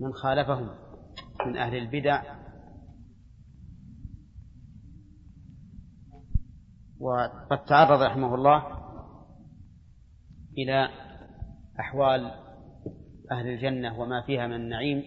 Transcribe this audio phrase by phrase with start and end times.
[0.00, 0.70] من خالفهم
[1.46, 2.22] من أهل البدع
[7.00, 8.62] وقد تعرض رحمه الله
[10.58, 10.88] إلى
[11.80, 12.30] أحوال
[13.32, 15.02] أهل الجنة وما فيها من النعيم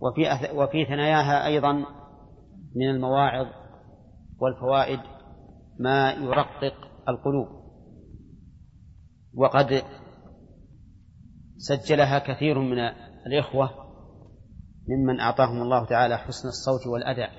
[0.00, 0.22] وفي
[0.54, 1.72] وفي ثناياها أيضا
[2.76, 3.46] من المواعظ
[4.38, 5.00] والفوائد
[5.78, 6.74] ما يرقق
[7.08, 7.48] القلوب
[9.34, 9.82] وقد
[11.62, 12.78] سجلها كثير من
[13.26, 13.70] الإخوة
[14.88, 17.30] ممن أعطاهم الله تعالى حسن الصوت والأداء.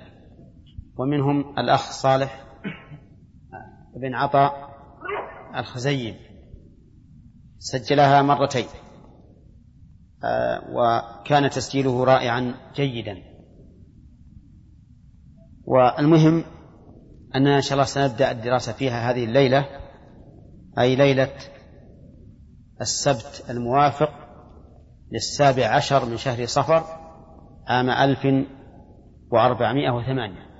[0.98, 2.46] ومنهم الأخ صالح
[3.96, 4.70] بن عطاء
[5.56, 6.16] الخزيم
[7.60, 8.66] سجلها مرتين.
[10.24, 13.18] آه، وكان تسجيله رائعا جيدا.
[15.66, 16.44] والمهم
[17.36, 19.66] أننا إن شاء الله سنبدأ الدراسة فيها هذه الليلة
[20.80, 21.53] أي ليلة
[22.84, 24.10] السبت الموافق
[25.12, 26.84] للسابع عشر من شهر صفر
[27.68, 28.48] عام ألف
[29.32, 30.54] وأربعمائة وثمانية.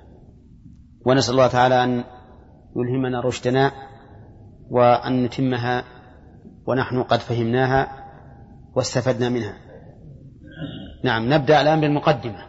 [1.06, 2.04] ونسأل الله تعالى أن
[2.76, 3.72] يلهمنا رشدنا
[4.70, 5.84] وأن نتمها
[6.68, 7.88] ونحن قد فهمناها
[8.76, 9.58] واستفدنا منها.
[11.04, 12.48] نعم نبدأ الآن بالمقدمة.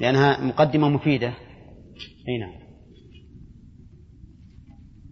[0.00, 1.28] لأنها مقدمة مفيدة.
[2.28, 2.64] أي نعم.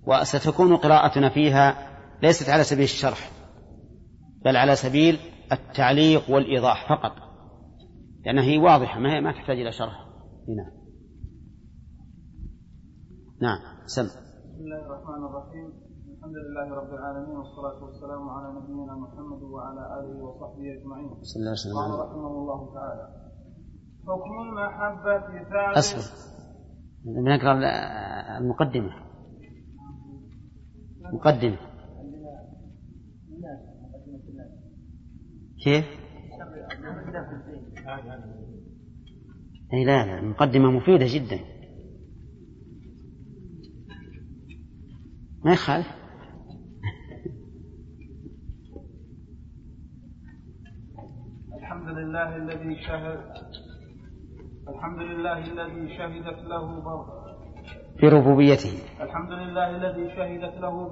[0.06, 1.91] وستكون قراءتنا فيها
[2.22, 3.30] ليست على سبيل الشرح
[4.44, 5.18] بل على سبيل
[5.52, 7.12] التعليق والإيضاح فقط.
[8.26, 10.06] لأنها هي واضحة ما هي ما تحتاج إلى شرح.
[10.48, 10.72] نعم.
[13.42, 14.02] نعم سم.
[14.02, 14.14] بسم
[14.60, 15.72] الله الرحمن الرحيم.
[16.18, 21.22] الحمد لله رب العالمين والصلاة والسلام على نبينا محمد وعلى آله وصحبه أجمعين.
[21.22, 23.04] صلى الله وسلم قال رحمه الله تعالى
[24.06, 26.02] حكم المحبة ثابت أصبر.
[27.04, 27.52] بنقرأ
[28.38, 28.92] المقدمة.
[31.12, 31.71] مقدمة.
[35.64, 35.84] كيف؟
[39.72, 41.38] أي لا لا المقدمة مفيدة جدا.
[45.44, 45.86] ما يخالف.
[51.56, 53.20] الحمد لله الذي شهد
[54.68, 57.22] الحمد لله الذي شهدت له بر
[58.02, 58.74] بربوبيته.
[59.00, 60.88] الحمد لله الذي شهدت له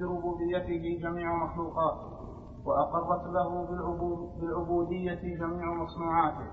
[0.00, 2.15] بربوبيته جميع مخلوقاته
[2.66, 6.48] وأقرت له بالعبود بالعبودية جميع مصنوعاته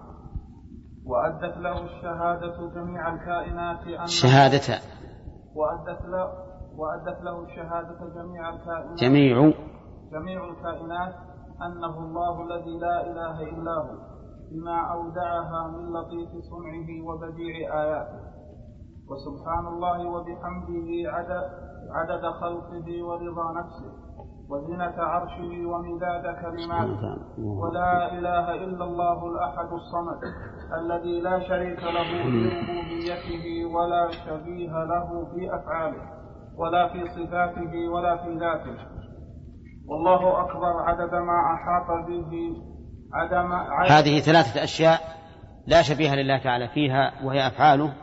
[1.05, 4.67] وأدت له الشهادة جميع الكائنات أن شهادة.
[5.55, 6.25] وأدت له
[6.77, 9.53] وأدت له الشهادة جميع الكائنات جميع.
[10.11, 11.13] جميع الكائنات
[11.65, 14.13] أنه الله الذي لا إله إلا هو
[14.51, 18.19] بما أودعها من لطيف صنعه وبديع آياته.
[19.09, 21.43] وسبحان الله وبحمده عدد,
[21.91, 23.93] عدد خلقه ورضا نفسه.
[24.53, 30.19] وزنة عرشه ومداد كلماته ولا إله إلا الله الأحد الصمد
[30.81, 36.01] الذي لا شريك له في ربوبيته ولا شبيه له في أفعاله
[36.57, 38.77] ولا في صفاته ولا في ذاته.
[39.87, 42.31] والله أكبر عدد ما أحاط به
[43.13, 43.53] عدم
[43.89, 44.99] هذه ثلاثة أشياء
[45.67, 47.93] لا شبيه لله تعالى فيها وهي أفعاله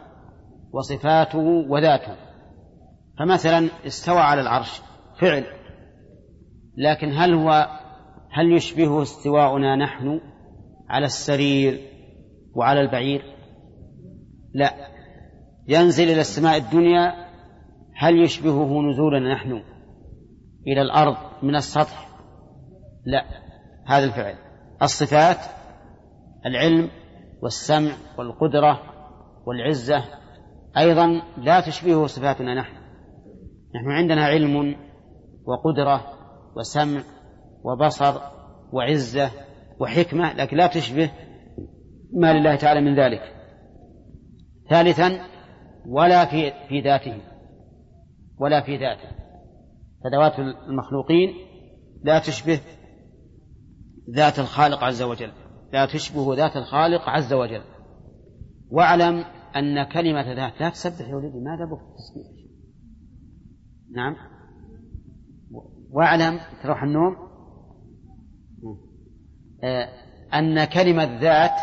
[0.73, 2.17] وصفاته وذاته.
[3.19, 4.83] فمثلا استوى على العرش
[5.21, 5.60] فعل.
[6.81, 7.69] لكن هل هو
[8.31, 10.21] هل يشبه استواؤنا نحن
[10.89, 11.81] على السرير
[12.55, 13.23] وعلى البعير؟
[14.55, 14.71] لا.
[15.69, 17.13] ينزل إلى السماء الدنيا
[17.97, 19.63] هل يشبهه نزولنا نحن
[20.67, 22.09] إلى الأرض من السطح؟
[23.07, 23.25] لا.
[23.87, 24.35] هذا الفعل.
[24.83, 25.39] الصفات
[26.47, 26.91] العلم
[27.43, 28.81] والسمع والقدرة
[29.47, 30.05] والعزة
[30.79, 32.77] أيضا لا تشبهه صفاتنا نحن.
[33.75, 34.77] نحن عندنا علم
[35.47, 36.20] وقدرة
[36.57, 37.03] وسمع
[37.65, 38.21] وبصر
[38.73, 39.31] وعزة
[39.81, 41.11] وحكمة لكن لا تشبه
[42.13, 43.23] ما لله تعالى من ذلك.
[44.71, 45.27] ثالثا
[45.87, 47.21] ولا في في ذاته
[48.39, 49.09] ولا في ذاته.
[50.05, 51.35] فذوات المخلوقين
[52.05, 52.61] لا تشبه
[54.17, 55.33] ذات الخالق عز وجل
[55.73, 57.63] لا تشبه ذات الخالق عز وجل.
[58.71, 59.25] واعلم
[59.57, 61.81] أن كلمة ذات لا تسبح يا ولدي ماذا بك؟
[63.95, 64.17] نعم.
[65.91, 67.17] واعلم تروح النوم.
[69.65, 69.89] آه،
[70.35, 71.55] أن كلمة ذات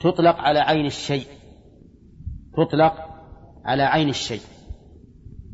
[0.00, 1.26] تطلق على عين الشيء.
[2.56, 2.94] تطلق
[3.64, 4.40] على عين الشيء.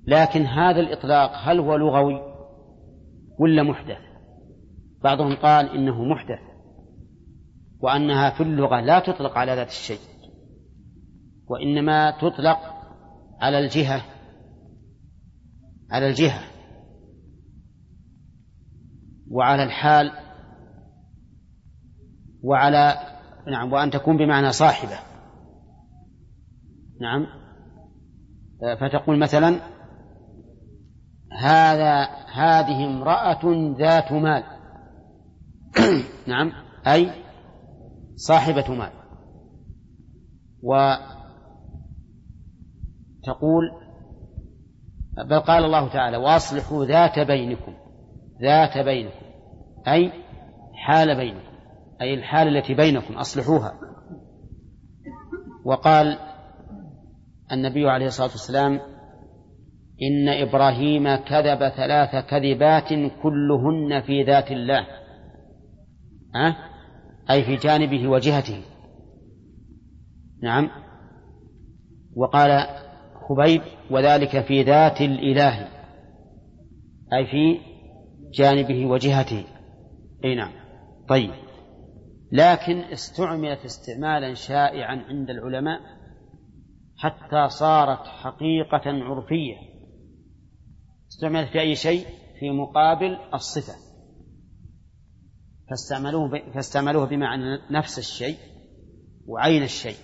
[0.07, 2.21] لكن هذا الإطلاق هل هو لغوي
[3.39, 3.99] ولا محدث؟
[5.05, 6.39] بعضهم قال إنه محدث
[7.81, 9.99] وأنها في اللغة لا تطلق على ذات الشيء
[11.49, 12.59] وإنما تطلق
[13.41, 14.03] على الجهة
[15.91, 16.41] على الجهة.
[19.31, 20.13] وعلى الحال
[22.43, 22.95] وعلى
[23.47, 24.99] نعم وأن تكون بمعنى صاحبة.
[27.01, 27.27] نعم.
[28.81, 29.61] فتقول مثلا
[31.41, 32.05] هذا
[32.35, 34.45] هذه امرأة ذات مال.
[36.29, 36.53] نعم.
[36.87, 37.11] أي
[38.17, 38.93] صاحبة مال.
[40.63, 41.09] وتقول
[45.29, 47.88] بل قال الله تعالى وأصلحوا ذات بينكم.
[48.43, 49.27] ذات بينكم
[49.89, 50.13] أي
[50.75, 51.49] حال بينكم
[52.01, 53.75] أي الحال التي بينكم أصلحوها.
[55.65, 56.19] وقال
[57.53, 58.81] النبي عليه الصلاة والسلام
[60.03, 62.89] إن إبراهيم كذب ثلاث كذبات
[63.23, 64.87] كلهن في ذات الله.
[66.37, 66.57] أه؟
[67.31, 68.63] أي في جانبه وجهته.
[70.43, 70.71] نعم.
[72.17, 72.67] وقال
[73.29, 75.69] خبيب وذلك في ذات الإله.
[77.13, 77.61] أي في
[78.33, 79.45] جانبه وجهته.
[80.25, 80.53] أي نعم.
[81.09, 81.31] طيب.
[82.33, 85.81] لكن استعملت استعمالا شائعا عند العلماء
[86.97, 89.57] حتى صارت حقيقة عرفية.
[91.09, 92.07] استعملت في أي شيء؟
[92.41, 93.73] في مقابل الصفة.
[95.71, 98.37] فاستعملوه فاستعملوه بمعنى نفس الشيء
[99.27, 99.97] وعين الشيء.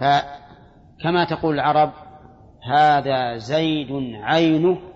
[0.00, 1.92] فكما تقول العرب
[2.64, 4.91] هذا زيد عينه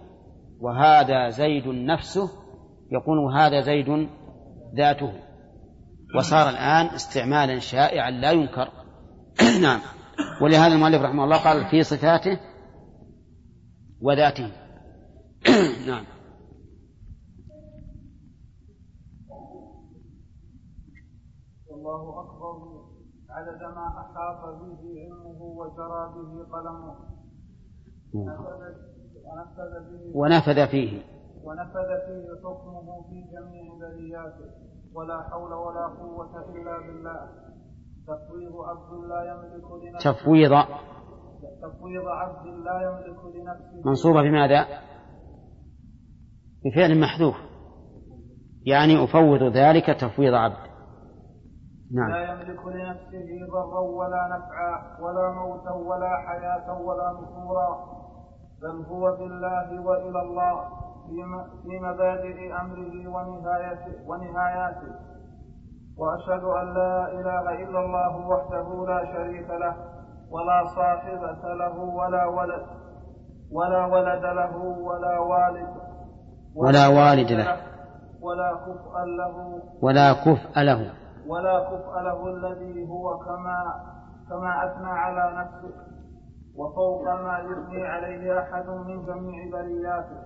[0.61, 2.29] وهذا زيد نفسه
[2.93, 4.09] يقول هذا زيد
[4.77, 5.13] ذاته.
[6.17, 8.69] وصار الآن استعمالا شائعا لا ينكر.
[9.63, 9.81] نعم.
[10.43, 12.41] ولهذا المؤلف رحمه الله قال في صفاته
[14.03, 14.53] وذاته.
[15.89, 16.05] نعم.
[21.71, 22.77] والله أكبر
[23.31, 27.17] عدد ما أحاط به علمه وجرى به قلمه.
[30.15, 31.03] ونفذ فيه
[31.45, 32.27] ونفذ فيه.
[32.45, 34.51] حكمه في جميع برياته
[34.95, 37.21] ولا حول ولا قوة إلا بالله.
[38.07, 40.13] تفويض عبد لا يملك لنفسه.
[40.13, 40.51] تفويض.
[41.63, 43.83] تفويض عبد لا يملك لنفسه.
[43.85, 44.67] منصوبة بماذا؟
[46.65, 47.37] بفعل محذوف.
[48.67, 50.67] يعني أفوض ذلك تفويض عبد.
[51.93, 52.11] نعم.
[52.11, 57.97] لا يملك لنفسه ضرا ولا نفعا ولا موتا ولا حياة ولا نشورا
[58.63, 60.55] بل هو بالله وإلى الله
[61.63, 64.93] في مبادئ أمره ونهايته, ونهاياته.
[65.99, 69.75] وأشهد أن لا إله إلا الله وحده لا شريك له
[70.31, 72.67] ولا صاحبة له ولا ولد
[73.53, 74.57] ولا ولد له
[74.89, 75.69] ولا والد
[76.55, 77.57] ولا والد له
[78.23, 80.93] ولا كفء له ولا كفء له.
[81.27, 83.59] ولا كفء له الذي هو كما
[84.29, 85.75] كما أثنى على نفسه.
[86.59, 90.19] وفوق ما يثني عليه أحد من جميع برياته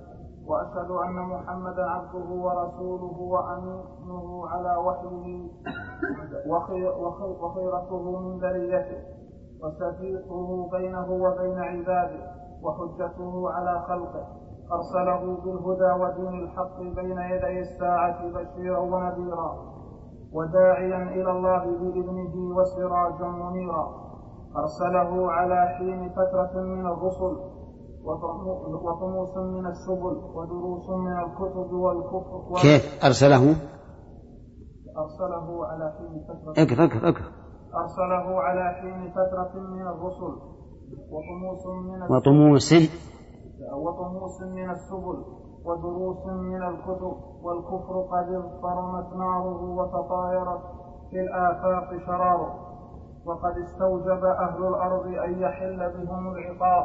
[0.47, 5.51] وأشهد أن محمدا عبده ورسوله وأمينه على وحيه
[7.43, 9.03] وخيرته من بريته
[9.63, 12.21] وسفيقه بينه وبين عباده
[12.63, 14.27] وحجته على خلقه
[14.73, 19.57] أرسله بالهدى ودين الحق بين يدي الساعة بشيرا ونذيرا
[20.33, 24.10] وداعيا إلى الله بإذنه وسراجا منيرا.
[24.57, 27.37] أرسله على حين فترة من الرسل
[28.85, 33.45] وطموس من السبل ودروس من الكتب والكفر كيف؟ أرسله؟
[34.99, 37.31] أرسله على حين فترة اقرأ اقرأ اقرأ
[37.83, 40.35] أرسله على حين فترة من الرسل
[41.13, 42.73] وطموس من وطموس.
[43.73, 45.25] وطموس من السبل
[45.65, 50.63] ودروس من الكتب والكفر قد اضطرمت ناره وتطايرت
[51.11, 52.70] في الآفاق شراره.
[53.31, 56.85] وقد استوجب أهل الأرض أن يحل بهم العقاب.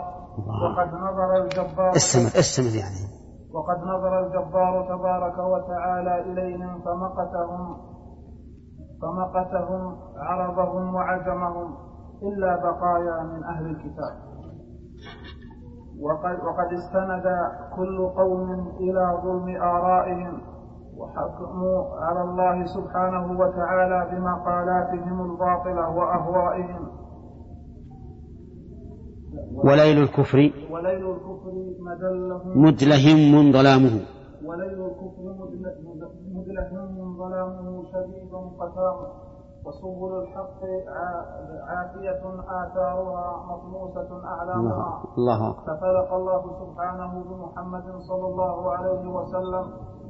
[0.64, 3.04] وقد نظر الجبار استمر استمر يعني.
[3.56, 7.78] وقد نظر الجبار تبارك وتعالى إليهم فمقتهم
[9.02, 9.82] فمقتهم
[10.18, 11.78] عربهم وعجمهم
[12.24, 14.14] إلا بقايا من أهل الكتاب.
[16.02, 17.28] وقد, وقد استند
[17.76, 20.42] كل قوم إلى ظلم آرائهم
[21.00, 26.84] وحكموا على الله سبحانه وتعالى بمقالاتهم الباطلة وأهوائهم.
[29.66, 30.40] وليل الكفر
[30.72, 31.54] وليل الكفر
[31.88, 32.58] مدلهم.
[33.52, 33.96] ظلامه
[34.46, 35.26] وليل الكفر
[36.36, 39.08] مدلهم ظلامه شديد قسامه.
[39.66, 40.60] وسبل الحق
[41.70, 42.24] عافية
[42.62, 45.04] آثارها مطموسة أعلامها.
[45.18, 49.66] الله ففلق الله سبحانه بمحمد صلى الله عليه وسلم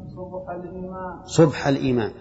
[0.07, 1.23] صبح الإيمان.
[1.23, 2.11] صبح الإيمان.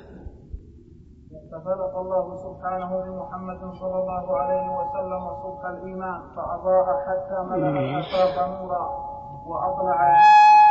[1.53, 8.85] ففلق الله سبحانه بمحمد صلى الله عليه وسلم صبح الإيمان فأضاء حتى ملأ الآفاق نورا
[9.47, 9.99] وأطلع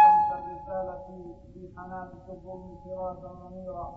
[0.03, 1.05] شمس الرسالة
[1.53, 3.88] في حنان الظلم سراجا منيرا.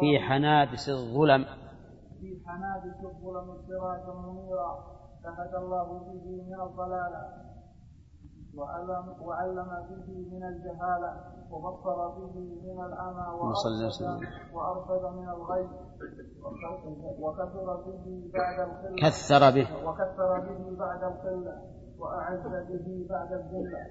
[0.00, 1.44] في حنادس الظلم.
[2.20, 4.70] في حنادس الظلم سراجا منيرا.
[5.24, 7.45] فهدى الله به من الضلالة.
[8.56, 11.12] وعلم, وعلم به من الجهالة
[11.50, 13.26] وبصر به من العمى
[14.52, 15.68] وأرشد, من الغي
[17.20, 18.96] وكثر به بعد القلة.
[19.02, 19.66] كثر به.
[19.88, 21.54] وكثر به بعد القلة.
[21.98, 23.82] وأعز به بعد الذلة.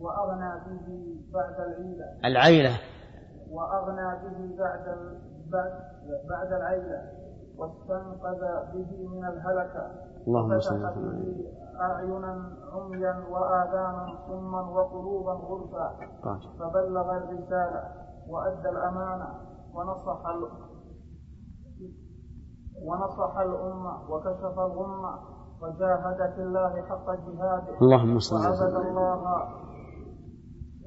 [0.00, 0.86] وأغنى به
[1.34, 2.06] بعد العيلة.
[2.24, 2.74] العيلة.
[3.50, 4.86] وأغنى به بعد.
[6.30, 7.00] بعد العيلة.
[7.58, 9.84] واستنقذ به من الهلكة.
[10.26, 12.32] اللهم صل وسلم أعينا
[12.74, 15.86] عميا وآذانا صما وقلوبا غرفا.
[16.58, 17.82] فبلغ الرسالة
[18.28, 19.28] وأدى الأمانة
[19.74, 20.40] ونصح ال...
[22.86, 25.12] ونصح الأمة وكشف الغمة
[25.62, 27.78] وجاهد في الله حق جهاده.
[27.82, 29.48] اللهم صل وسلم الله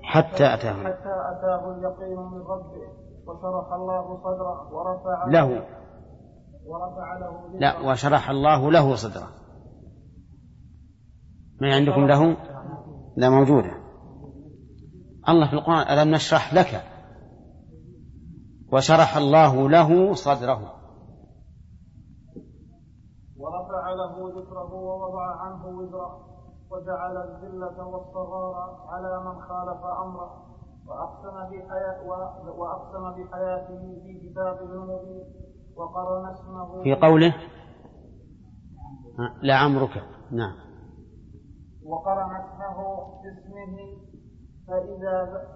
[0.04, 2.88] حتى أتاه حتى أتاه اليقين من ربه
[3.28, 5.50] وشرح الله صدره ورفع له.
[6.68, 9.28] ورفع له لا وشرح الله له صدره.
[11.62, 12.38] ما عندكم له؟
[13.18, 13.72] لا موجودة.
[15.30, 16.84] الله في القرآن ألم نشرح لك؟
[18.74, 20.74] وشرح الله له صدره.
[23.38, 26.28] ورفع له ذكره ووضع عنه وزره
[26.72, 30.48] وجعل الذلة والصغار على من خالف أمره
[30.88, 32.04] وأقسم بحياة
[32.58, 35.24] وأقسم بحياته في كتابه المبين
[35.76, 37.36] وقرن اسمه في قوله؟
[39.44, 40.67] لعمرك نعم.
[41.88, 42.78] وقرن اسمه
[43.24, 43.78] باسمه
[44.68, 45.48] فإذا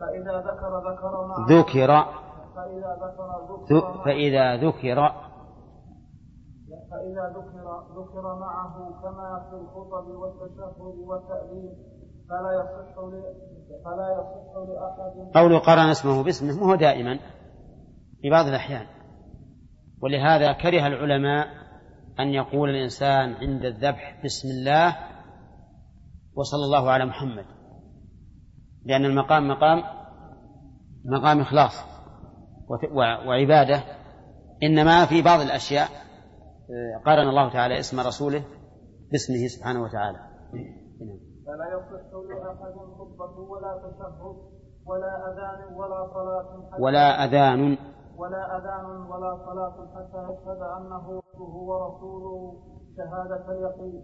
[0.00, 2.04] فإذا ذكر ذكر معه ذكر.
[2.56, 3.28] فإذا ذكر
[3.70, 5.12] ذكر فإذا ذكر.
[6.90, 11.72] فإذا ذكر ذكر معه كما في الخطب والتشهد والتأذين
[12.28, 12.94] فلا يصح.
[13.84, 15.30] فلا يصح لأحد.
[15.34, 17.18] قول قرن اسمه باسمه هو دائما
[18.22, 18.86] في بعض الأحيان.
[20.02, 21.59] ولهذا كره العلماء
[22.22, 24.96] أن يقول الإنسان عند الذبح بسم الله
[26.36, 27.44] وصلى الله على محمد.
[28.84, 29.82] لأن المقام مقام
[31.04, 31.84] مقام إخلاص
[33.26, 33.82] وعبادة.
[34.62, 35.88] إنما في بعض الأشياء
[36.70, 38.44] آه، قارن الله تعالى اسم رسوله
[39.12, 40.18] باسمه سبحانه وتعالى.
[41.46, 44.36] فلا يصح لأحد خطبة ولا تشهد
[44.86, 47.78] ولا أذان ولا صلاة ولا أذان.
[48.16, 52.54] ولا أذان ولا صلاة حتى يشهد أنه عبده ورسوله
[52.96, 54.02] شهادة اليقين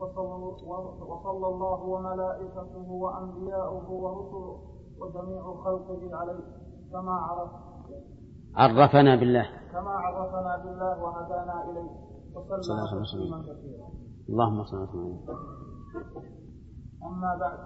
[0.00, 4.60] وصلى, الله وملائكته وأنبياؤه ورسله
[5.00, 6.44] وجميع خلقه عليه
[6.92, 7.50] كما عرف
[8.56, 9.46] عرفنا بالله.
[9.72, 11.90] كما عرفنا بالله وهدانا إليه.
[12.34, 13.20] وسلم الله عليه وسلم.
[13.20, 13.88] تسليما كثيرا.
[14.28, 15.18] اللهم صل وسلم
[17.02, 17.58] أما بعد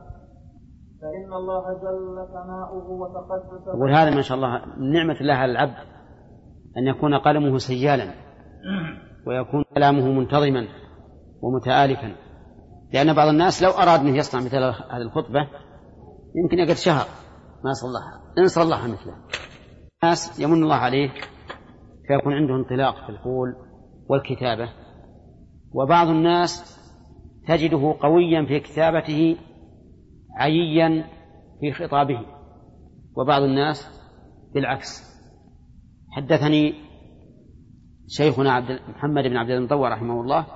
[1.01, 5.75] فإن الله جل ثناؤه وتقدس يقول هذا ما شاء الله من نعمة الله على العبد
[6.77, 8.05] أن يكون قلمه سيالا.
[9.27, 10.69] ويكون كلامه منتظما
[11.43, 12.17] ومتآلفا.
[12.93, 15.49] لأن بعض الناس لو أراد أن يصنع مثل هذه الخطبة
[16.37, 17.07] يمكن يقعد شهر
[17.65, 19.15] ما صلحها إن صلحها مثله.
[20.03, 21.09] الناس يمن الله عليه
[22.09, 23.55] فيكون عنده انطلاق في القول
[24.09, 24.69] والكتابة.
[25.73, 26.79] وبعض الناس
[27.49, 29.37] تجده قويا في كتابته
[30.39, 31.05] عييا
[31.61, 32.21] في خطابه.
[33.17, 34.03] وبعض الناس
[34.55, 35.13] بالعكس.
[36.11, 36.75] حدثني
[38.17, 40.47] شيخنا عبد محمد بن عبد المطوع رحمه الله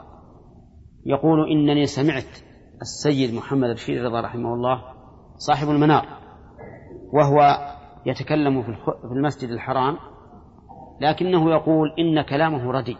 [1.06, 2.38] يقول إنني سمعت
[2.82, 4.82] السيد محمد بشير رضا رحمه الله
[5.36, 6.06] صاحب المنار
[7.12, 7.58] وهو
[8.06, 8.68] يتكلم في
[9.12, 9.96] المسجد الحرام
[11.00, 12.96] لكنه يقول إن كلامه ردي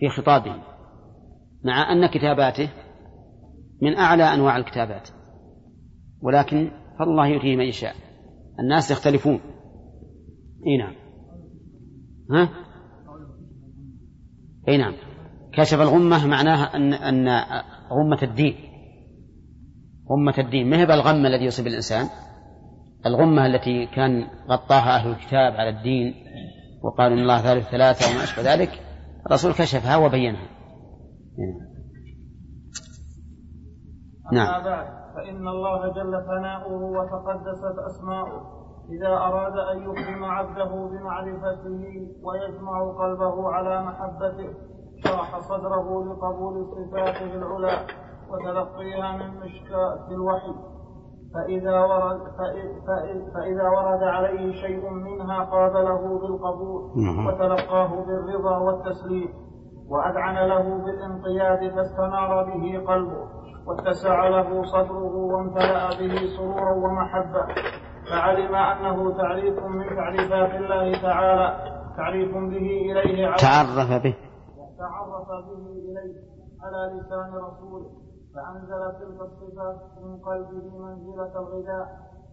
[0.00, 0.56] في خطابه
[1.64, 2.70] مع أن كتاباته
[3.82, 5.08] من أعلى أنواع الكتابات
[6.22, 7.94] ولكن فالله يؤتيه من يشاء
[8.60, 9.40] الناس يختلفون.
[10.66, 10.94] إي نعم.
[12.30, 12.65] ها؟
[14.68, 14.94] إي نعم.
[15.52, 17.28] كشف الغمة معناها أن أن
[17.90, 18.54] غمة الدين.
[20.10, 20.70] غمة الدين.
[20.70, 22.06] ما هي بالغم الذي يصيب الإنسان؟
[23.06, 26.14] الغمة التي كان غطاها أهل الكتاب على الدين
[26.82, 28.70] وقالوا إن الله ثالث ثلاثة وما أشبه ذلك
[29.26, 30.48] الرسول كشفها وبينها.
[34.32, 34.62] نعم.
[35.14, 38.55] فإن الله جل ثناؤه وتقدست أسماؤه.
[38.90, 41.84] إذا أراد أن يكرم عبده بمعرفته
[42.24, 44.54] ويجمع قلبه على محبته
[45.04, 47.72] شرح صدره لقبول صفاته العلى
[48.30, 50.54] وتلقيها من مشكاة الوحي
[51.34, 57.26] فإذا ورد فإ- فإ- فإذا ورد عليه شيء منها قابله بالقبول نعم.
[57.26, 59.28] وتلقاه بالرضا والتسليم
[59.90, 63.26] وأذعن له بالانقياد فاستنار به قلبه
[63.66, 67.46] واتسع له صدره وامتلأ به سرورا ومحبة
[68.10, 71.46] فعلم أنه تعريف من تعريفات الله تعالى
[71.96, 74.14] تعريف به إليه تعرف به.
[74.78, 76.14] تعرف به إليه
[76.62, 77.90] على لسان رسوله
[78.34, 81.86] فأنزل تلك الصفات من قلبه منزلة الغذاء.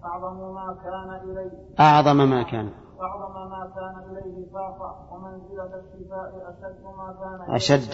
[0.05, 2.69] أعظم ما كان إليه أعظم ما كان.
[3.01, 7.93] أعظم ما كان إليه فاقا ومنزلة الشفاء أشد ما كان إليه أشد.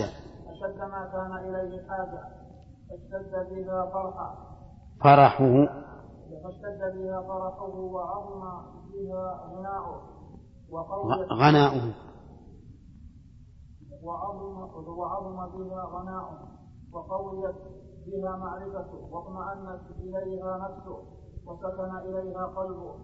[0.51, 2.21] أشد ما كان إليه حاجة
[2.91, 4.35] اشتد بها فرحا.
[5.03, 5.67] فرحه.
[6.43, 8.41] فاشتد بها فرحه وعظم
[8.93, 10.01] بها غناؤه.
[10.71, 11.93] وقويت غناؤه.
[14.03, 14.57] وعظم
[14.99, 16.37] وعظم بها غناؤه.
[16.93, 17.55] وقويت
[18.05, 18.99] بها معرفته.
[19.11, 20.97] واطمأنت إليها نفسه.
[21.47, 22.95] وسكن إليها قلبه.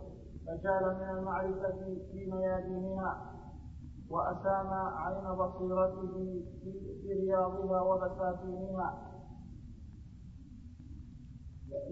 [0.46, 1.72] فجال من المعرفة
[2.12, 3.32] في ميادينها.
[4.10, 6.16] وأسام عين بصيرته
[7.02, 9.15] في رياضها وبساتينها.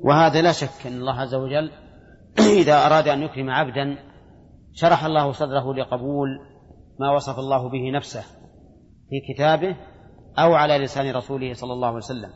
[0.03, 1.71] وهذا لا شك أن الله عز وجل
[2.61, 3.97] إذا أراد أن يكرم عبدا
[4.73, 6.39] شرح الله صدره لقبول
[6.99, 8.21] ما وصف الله به نفسه
[9.09, 9.75] في كتابه
[10.39, 12.29] أو على لسان رسوله صلى الله عليه وسلم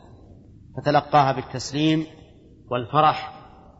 [0.76, 2.06] فتلقاها بالتسليم
[2.70, 3.32] والفرح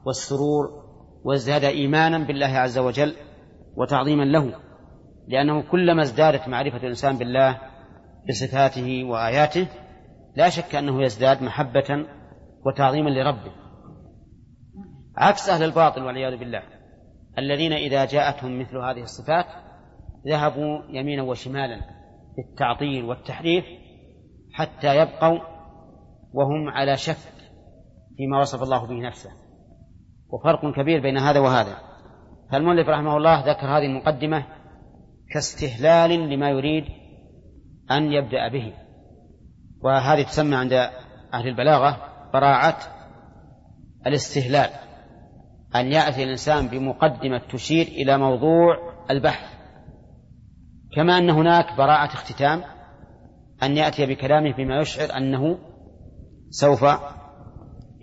[0.07, 0.89] والسرور
[1.25, 3.15] وازداد إيمانا بالله عز وجل
[3.77, 4.53] وتعظيما له
[5.29, 7.59] لأنه كلما ازدادت معرفة الإنسان بالله
[8.29, 9.67] بصفاته وآياته
[10.37, 12.07] لا شك أنه يزداد محبة
[12.69, 13.53] وتعظيما لربه.
[15.17, 16.63] عكس أهل الباطل والعياذ بالله
[17.39, 19.47] الذين إذا جاءتهم مثل هذه الصفات
[20.29, 21.81] ذهبوا يمينا وشمالا
[22.35, 23.65] في التعطيل والتحريف
[24.53, 25.39] حتى يبقوا
[26.33, 27.17] وهم على شك
[28.17, 29.31] فيما وصف الله به نفسه.
[30.31, 31.79] وفرق كبير بين هذا وهذا.
[32.53, 34.47] فالمؤلف رحمه الله ذكر هذه المقدمة
[35.35, 36.85] كاستهلال لما يريد
[37.91, 38.75] أن يبدأ به.
[39.83, 40.73] وهذه تسمى عند
[41.35, 42.79] أهل البلاغة براعة
[44.07, 44.71] الاستهلال
[45.75, 48.77] أن يأتي الإنسان بمقدمة تشير إلى موضوع
[49.11, 49.59] البحث.
[50.97, 52.63] كما أن هناك براعة اختتام
[53.63, 55.59] أن يأتي بكلامه بما يشعر أنه
[56.51, 56.85] سوف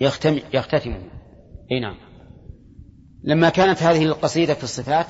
[0.01, 0.97] يختم يختتمه
[1.71, 1.97] أي نعم.
[3.23, 5.05] لما كانت هذه القصيدة في الصفات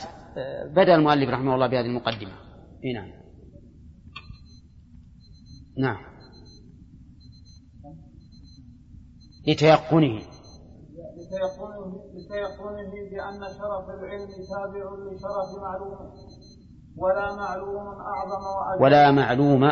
[0.71, 2.32] بدأ المؤلف رحمه الله بهذه المقدمة.
[2.86, 3.12] أي نعم.
[5.78, 6.14] نعم.
[9.47, 10.21] لتيقنه.
[11.17, 16.12] لتيقنه لتيقنه بأن شرف العلم تابع لشرف معلومه
[16.97, 18.84] ولا معلوم أعظم وأجل.
[18.84, 19.63] ولا معلوم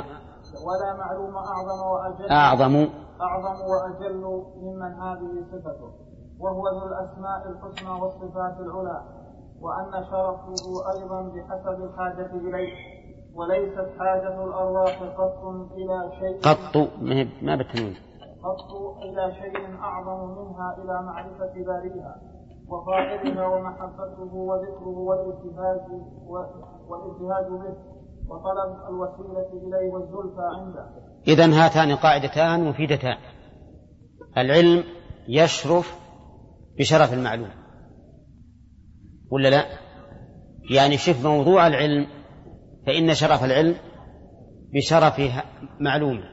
[0.67, 2.31] ولا معلوم أعظم وأجل.
[2.31, 2.75] أعظم.
[3.21, 4.23] أعظم وأجل
[4.63, 5.91] ممن هذه صفته.
[6.39, 9.01] وهو ذو الأسماء الحسنى والصفات العلى.
[9.62, 12.73] وأن شرفه أيضا بحسب الحاجة إليه.
[13.36, 16.41] وليست حاجة الأرواح قط إلى شيء.
[16.41, 16.77] قط.
[17.41, 17.95] ما بالتنوين
[18.43, 22.21] قط إلى شيء أعظم منها إلى معرفة بارئها
[22.67, 25.82] وفاعلها ومحبته وذكره والابتهاج
[26.88, 27.75] والابتهاج به
[28.29, 30.89] وطلب الوسيلة إليه والزلفى عنده.
[31.27, 33.17] إذا هاتان قاعدتان مفيدتان.
[34.38, 34.84] العلم
[35.27, 35.99] يشرف
[36.79, 37.49] بشرف المعلوم.
[39.32, 39.63] ولا لا؟
[40.75, 42.08] يعني شف موضوع العلم
[42.86, 43.75] فإن شرف العلم
[44.73, 45.21] بشرف
[45.79, 46.33] معلومه.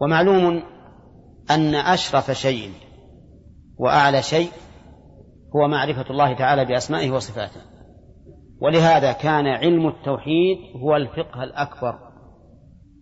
[0.00, 0.62] ومعلوم
[1.50, 2.70] أن أشرف شيء
[3.78, 4.50] وأعلى شيء
[5.56, 7.60] هو معرفة الله تعالى بأسمائه وصفاته.
[8.60, 11.98] ولهذا كان علم التوحيد هو الفقه الأكبر.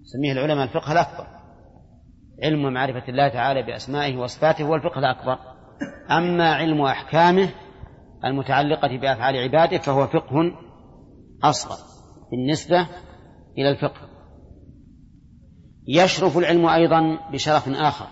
[0.04, 1.26] سميه العلماء الفقه الأكبر.
[2.42, 5.38] علم معرفة الله تعالى بأسمائه وصفاته هو الفقه الأكبر.
[6.10, 7.48] أما علم أحكامه
[8.24, 10.52] المتعلقة بأفعال عباده فهو فقه
[11.44, 11.76] أصغر
[12.30, 12.88] بالنسبة
[13.58, 14.13] إلى الفقه.
[15.88, 18.06] يشرف العلم أيضا بشرف آخر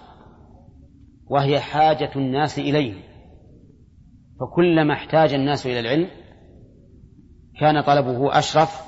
[1.27, 2.95] وهي حاجة الناس إليه.
[4.41, 6.09] فكلما احتاج الناس إلى العلم
[7.61, 8.83] كان طلبه أشرف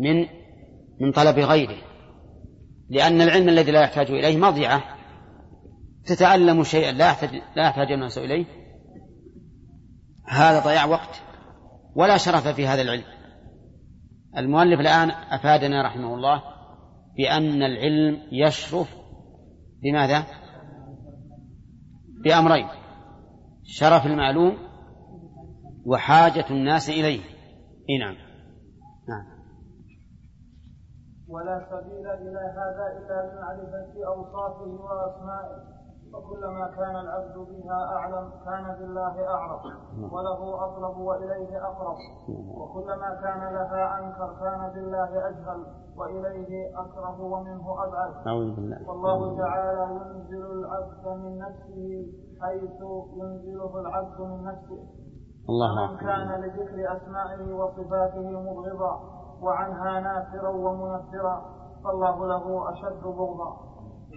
[0.00, 0.26] من
[1.00, 1.76] من طلب غيره
[2.90, 4.82] لأن العلم الذي لا يحتاج إليه مضيعة.
[6.06, 8.44] تتعلم شيئا لا يحتاج لا يحتاج الناس إليه.
[10.28, 11.22] هذا ضياع وقت
[11.94, 13.04] ولا شرف في هذا العلم.
[14.36, 16.57] المؤلف الآن أفادنا رحمه الله
[17.18, 18.96] بأن العلم يشرف
[19.82, 20.26] بماذا؟
[22.24, 22.68] بأمرين
[23.64, 24.56] شرف المعلوم
[25.86, 27.20] وحاجة الناس إليه.
[27.90, 28.14] إيه نعم.
[29.08, 29.38] نعم.
[31.28, 35.77] ولا سبيل إلى هذا إلا بمعرفة أوصافه وأسمائه.
[36.14, 39.62] وكلما كان العبد بها أعلم كان بالله أعرف
[40.12, 41.96] وله أطلب وإليه أقرب.
[42.60, 45.66] وكلما كان لها أنكر كان بالله أجهل
[45.96, 48.26] وإليه أكره ومنه أبعد.
[48.26, 48.88] أعوذ بالله.
[48.88, 52.80] والله تعالى ينزل العبد من نفسه حيث
[53.16, 54.80] ينزله العبد من نفسه.
[55.48, 59.00] الله من كان لذكر أسمائه وصفاته مبغضا
[59.42, 63.67] وعنها نافرا ومنفرا فالله له أشد بغضا.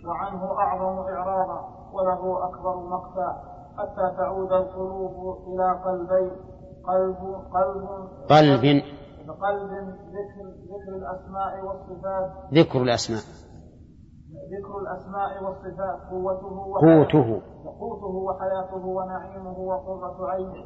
[0.08, 1.60] وعنه أعظم إعراضا
[1.94, 3.30] وله أكبر مقتا
[3.78, 6.32] حتى تعود القلوب إلى قلبين
[6.88, 7.18] قلب
[7.54, 7.88] قلب.
[8.30, 8.84] قلب.
[9.42, 9.72] قلب
[10.18, 12.32] ذكر ذكر الأسماء والصفات.
[12.54, 13.22] ذكر الأسماء.
[14.54, 17.42] ذكر الأسماء والصفات قوته قوته.
[17.80, 20.66] قوته وحياته ونعيمه وقرة عينه.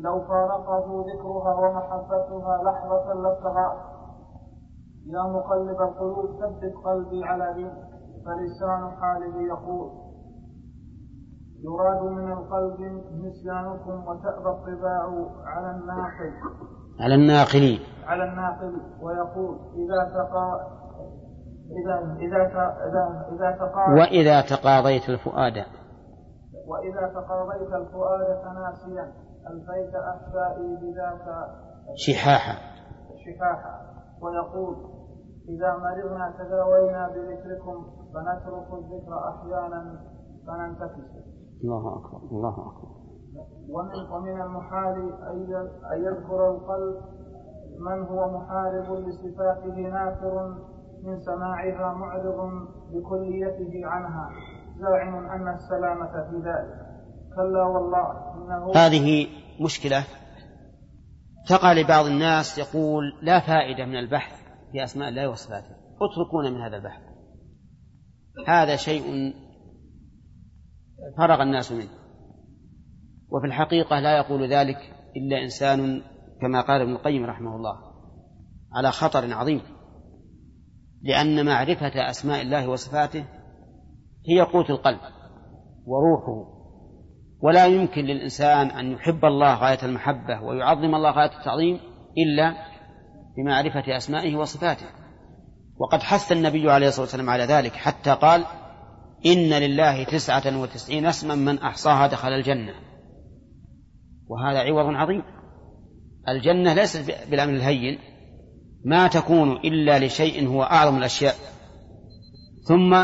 [0.00, 3.68] لو فارقه ذكرها ومحبتها لحظة لابتغى
[5.06, 7.91] يا مقلب القلوب ثبت قلبي على دينك.
[8.24, 9.90] فلسان حاله يقول
[11.64, 12.80] يراد من القلب
[13.26, 16.32] نسيانكم وتأبى الطباع على الناقل.
[17.00, 18.80] على الناقلين على الناقل.
[19.02, 20.82] ويقول إذا تقا
[21.82, 22.42] إذا إذا
[22.88, 23.52] إذا
[24.00, 25.64] وإذا تقاضيت الفؤاد.
[26.66, 29.12] وإذا تقاضيت الفؤاد فناسيا.
[29.50, 31.26] ألفيت أحشائي بذاك
[31.94, 32.72] شحاحا.
[33.24, 34.91] شفاحا ويقول
[35.48, 40.00] إذا مرضنا تداوينا بذكركم فنترك الذكر أحيانا
[40.46, 41.10] فننتكس.
[41.64, 42.92] الله أكبر الله أكبر.
[43.68, 45.12] ومن ومن المحال
[45.92, 46.96] أن يذكر القلب
[47.80, 50.54] من هو محارب لصفاته نافر
[51.04, 52.50] من سماعها معرض
[52.92, 54.28] بكليته عنها
[54.78, 56.86] زاعم أن السلامة في ذلك.
[57.36, 59.26] كلا والله إنه هذه
[59.64, 60.04] مشكلة
[61.48, 64.41] تقع لبعض الناس يقول لا فائدة من البحث.
[64.72, 65.76] في أسماء الله وصفاته.
[66.02, 67.02] اتركونا من هذا البحث.
[68.48, 69.34] هذا شيء
[71.18, 71.90] فرغ الناس منه.
[73.30, 74.76] وفي الحقيقة لا يقول ذلك
[75.16, 76.02] إلا إنسان
[76.40, 77.78] كما قال ابن القيم رحمه الله
[78.72, 79.62] على خطر عظيم.
[81.02, 83.24] لأن معرفة أسماء الله وصفاته
[84.28, 85.00] هي قوت القلب
[85.86, 86.52] وروحه.
[87.42, 91.80] ولا يمكن للإنسان أن يحب الله غاية المحبة ويعظم الله غاية التعظيم
[92.18, 92.71] إلا
[93.36, 94.86] بمعرفة أسمائه وصفاته.
[95.76, 98.44] وقد حث النبي عليه الصلاة والسلام على ذلك حتى قال
[99.26, 102.74] إن لله تسعة وتسعين اسما من أحصاها دخل الجنة.
[104.28, 105.22] وهذا عوض عظيم.
[106.28, 107.98] الجنة ليست بالأمر الهين.
[108.84, 111.34] ما تكون إلا لشيء هو أعظم الأشياء.
[112.68, 112.94] ثم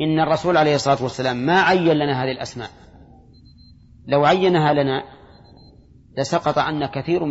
[0.00, 2.70] إن الرسول عليه الصلاة والسلام ما عين لنا هذه الأسماء.
[4.06, 5.02] لو عينها لنا
[6.18, 7.24] لسقط عنا كثير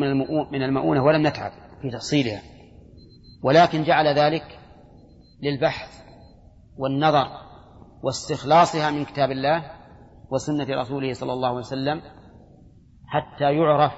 [0.51, 1.51] من المؤونة ولم نتعب.
[1.81, 2.41] في تفصيلها.
[3.43, 4.59] ولكن جعل ذلك
[5.43, 6.03] للبحث
[6.77, 7.27] والنظر
[8.03, 9.71] واستخلاصها من كتاب الله
[10.31, 12.01] وسنة رسوله صلى الله عليه وسلم
[13.07, 13.91] حتى يعرف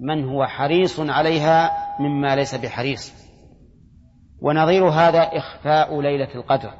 [0.00, 3.12] من هو حريص عليها مما ليس بحريص.
[4.42, 6.74] ونظير هذا إخفاء ليلة القدر.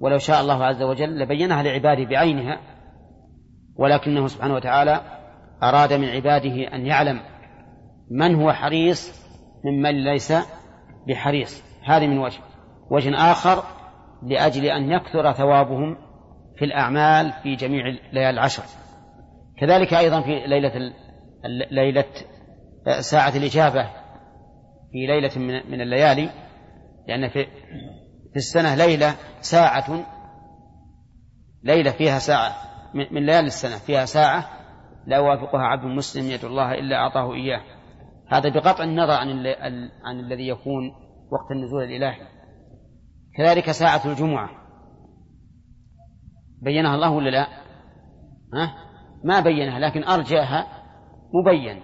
[0.00, 2.60] ولو شاء الله عز وجل لبينها لعباده بعينها
[3.76, 5.00] ولكنه سبحانه وتعالى
[5.62, 7.20] أراد من عباده أن يعلم
[8.10, 9.24] من هو حريص
[9.64, 10.32] ممن ليس
[11.08, 12.40] بحريص؟ هذه من وجه.
[12.90, 13.62] وجه آخر
[14.22, 15.96] لأجل أن يكثر ثوابهم
[16.56, 18.62] في الأعمال في جميع الليالي العشر.
[19.60, 20.92] كذلك أيضا في ليلة
[21.70, 22.04] ليلة
[23.00, 23.84] ساعة الإجابة
[24.92, 25.38] في ليلة
[25.68, 26.30] من الليالي
[27.08, 27.46] لأن في
[28.32, 30.04] في السنة ليلة ساعة
[31.62, 32.52] ليلة فيها ساعة
[32.94, 34.48] من ليالي السنة فيها ساعة
[35.06, 37.60] لا يوافقها عبد مسلم يدعو الله إلا أعطاه إياه.
[38.28, 39.46] هذا بقطع النظر عن
[40.04, 40.90] عن الذي يكون
[41.32, 42.26] وقت النزول الإلهي.
[43.36, 44.50] كذلك ساعة الجمعة.
[46.62, 47.46] بينها الله ولا لا؟
[48.54, 48.74] ها؟
[49.24, 50.66] ما بينها لكن أرجاها
[51.34, 51.82] مبين.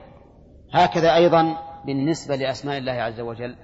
[0.74, 3.56] هكذا أيضا بالنسبة لأسماء الله عز وجل.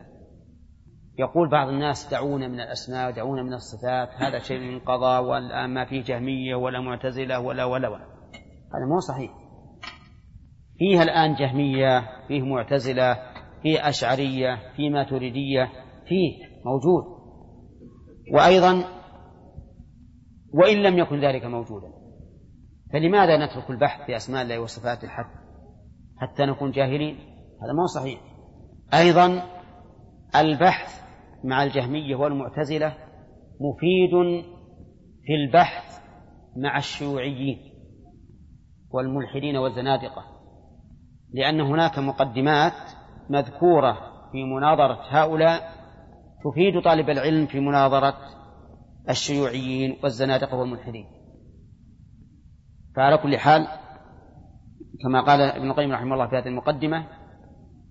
[1.19, 5.85] يقول بعض الناس دعونا من الأسماء ودعونا من الصفات هذا شيء من قضاء والآن ما
[5.85, 8.05] فيه جهمية ولا معتزلة ولا ولا ولا.
[8.75, 9.46] هذا مو صحيح.
[10.79, 13.19] فيها الآن جهمية فيه معتزلة
[13.63, 15.73] فيه أشعرية فيه ماتريدية
[16.09, 17.17] فيه موجود.
[18.35, 18.85] وأيضا
[20.55, 21.89] وإن لم يكن ذلك موجودا
[22.93, 25.47] فلماذا نترك البحث في أسماء الله وصفاته حتى
[26.17, 27.15] حتى نكون جاهلين؟
[27.63, 28.21] هذا ما هو صحيح.
[28.95, 29.43] أيضا
[30.37, 31.03] البحث
[31.45, 32.95] مع الجهمية والمعتزلة
[33.61, 34.45] مفيد
[35.25, 36.01] في البحث
[36.57, 37.59] مع الشيوعيين
[38.91, 40.36] والملحدين والزنادقة.
[41.33, 42.73] لأن هناك مقدمات
[43.31, 43.93] مذكورة
[44.33, 45.73] في مناظرة هؤلاء
[46.45, 48.17] تفيد طالب العلم في مناظرة
[49.11, 51.07] الشيوعيين والزنادقة والملحدين.
[52.97, 53.67] فعلى كل حال
[55.03, 57.07] كما قال ابن القيم رحمه الله في هذه المقدمة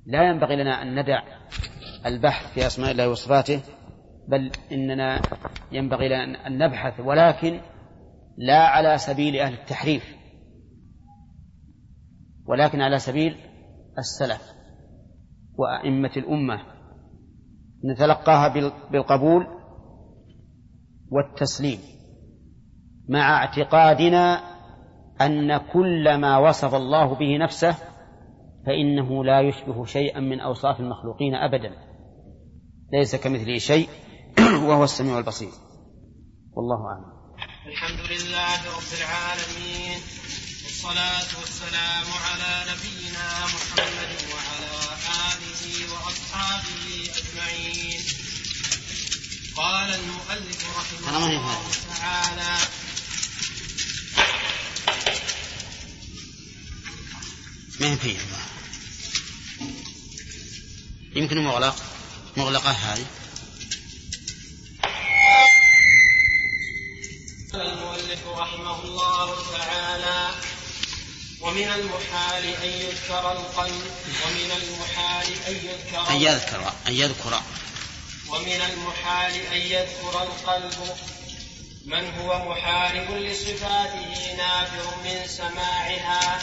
[0.05, 1.21] لا ينبغي لنا أن ندع
[2.05, 3.61] البحث في أسماء الله وصفاته
[4.27, 5.21] بل إننا
[5.71, 7.61] ينبغي لنا أن نبحث ولكن
[8.37, 10.15] لا على سبيل أهل التحريف.
[12.45, 13.35] ولكن على سبيل
[13.97, 14.53] السلف
[15.57, 16.61] وأئمة الأمة
[17.85, 18.47] نتلقاها
[18.91, 19.47] بالقبول
[21.11, 21.79] والتسليم
[23.09, 24.55] مع اعتقادنا
[25.21, 27.75] أن كل ما وصف الله به نفسه
[28.65, 31.71] فإنه لا يشبه شيئا من أوصاف المخلوقين أبدا.
[32.93, 33.89] ليس كمثله شيء
[34.67, 35.51] وهو السميع البصير.
[36.53, 37.15] والله أعلم.
[37.67, 39.99] الحمد لله رب العالمين.
[40.75, 44.97] والصلاة والسلام على نبينا محمد وعلى
[45.31, 48.01] آله وأصحابه أجمعين.
[49.55, 52.57] قال المؤلف رحمه الله تعالى
[57.79, 58.19] ما فيه
[61.15, 61.75] يمكن مغلق
[62.37, 63.05] مغلقة هذه.
[71.55, 73.83] ومن المحال أن يذكر القلب
[74.25, 77.41] ومن المحال أن يذكر أن يذكر أن يذكر.
[78.29, 80.97] ومن المحال أن يذكر القلب.
[81.85, 86.41] من هو محارب لصفاته؟ نافر من سماعها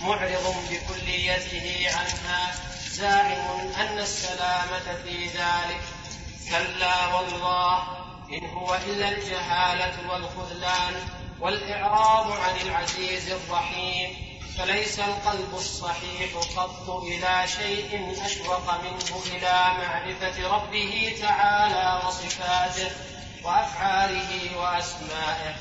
[0.00, 2.54] معرض بكليته عنها
[2.90, 5.82] زاعم أن السلامة في ذلك.
[6.50, 7.82] كلا والله
[8.32, 10.94] إن هو إلا الجهالة والخذلان
[11.40, 14.31] والإعراض عن العزيز الرحيم.
[14.58, 22.90] فليس القلب الصحيح قط إلى شيء أشوق منه إلى معرفة ربه تعالى وصفاته
[23.44, 25.54] وأفعاله وأسمائه.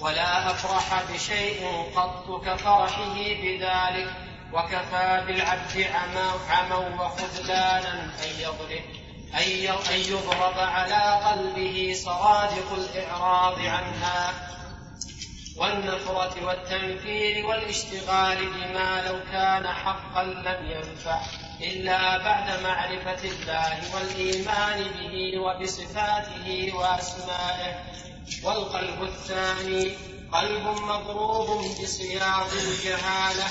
[0.00, 4.14] ولا أفرح بشيء قط كفرحه بذلك
[4.52, 6.34] وكفى بالعبد عما
[7.00, 8.84] وخذلانا أن يضرب
[9.34, 14.34] أن يضرب على قلبه صرادق الإعراض عنها.
[15.56, 21.20] والنفرة والتنفير والاشتغال بما لو كان حقا لم ينفع
[21.60, 27.74] إلا بعد معرفة الله والإيمان به وبصفاته وأسمائه.
[28.42, 29.96] والقلب الثاني
[30.32, 33.46] قلب مضروب بصياغ الجهالة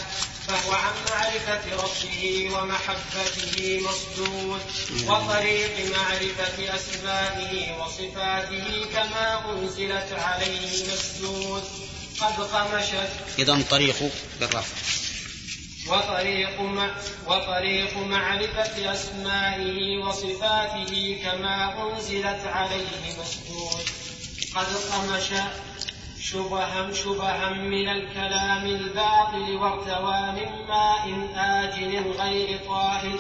[0.48, 4.62] فهو عن معرفة ربه ومحبته مصدود
[5.08, 11.64] وطريق معرفة أسمائه وصفاته كما أنزلت عليه مسدود.
[12.22, 13.96] قد قمشت إذا طريق
[14.40, 14.76] بالرفع.
[15.88, 16.90] وطريق مع
[17.28, 23.86] وطريق معرفة أسمائه وصفاته كما أنزلت عليه مسدود
[24.56, 25.30] قد قمش
[26.22, 33.20] شبها شبها من الكلام الباطل وارتوى من ماء آجن غير طاهر.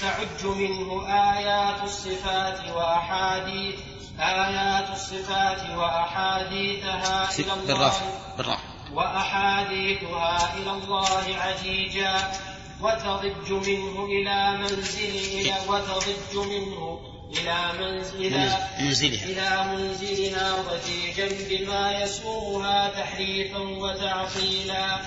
[0.00, 3.74] تعج منه آيات الصفات وأحاديث
[4.20, 7.66] آيات الصفات وأحاديثها إلى الله.
[7.66, 8.58] بالرفع بالرفع
[8.92, 12.32] وأحاديثها إلى الله عجيجا
[12.80, 17.00] وتضج منه إلى منزل إلى وتضج منه
[17.38, 19.24] إلى منزلها منزلها.
[19.24, 25.00] إلى منزلها ضجيجا بما يسوغها تحريفا وتعطيلا.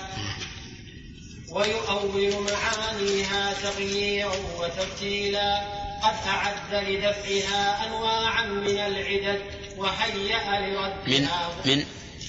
[1.52, 5.77] ويؤول معانيها تغييرا وتبتيلا.
[6.02, 9.42] قد أعد لدفعها أنواعا من العدد
[9.76, 11.84] وهيأ لردها من من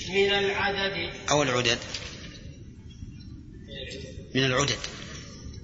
[0.10, 1.10] من العدد.
[1.32, 1.80] أو العدد
[4.36, 4.80] من العدد.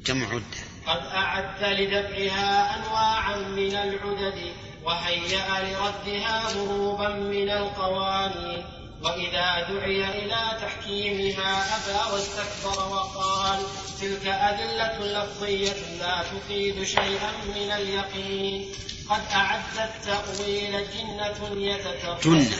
[0.05, 0.43] جمع عدة.
[0.87, 4.39] قد أعد لدفعها أنواعا من العدد
[4.83, 8.84] وهيأ لردها ضروبا من القوانين.
[9.03, 13.59] وإذا دعي إلى تحكيمها أبى واستكبر وقال
[14.01, 18.71] تلك أدلة لفظية لا تفيد شيئا من اليقين.
[19.09, 22.57] قد أعد التأويل جنة يتترس جنة.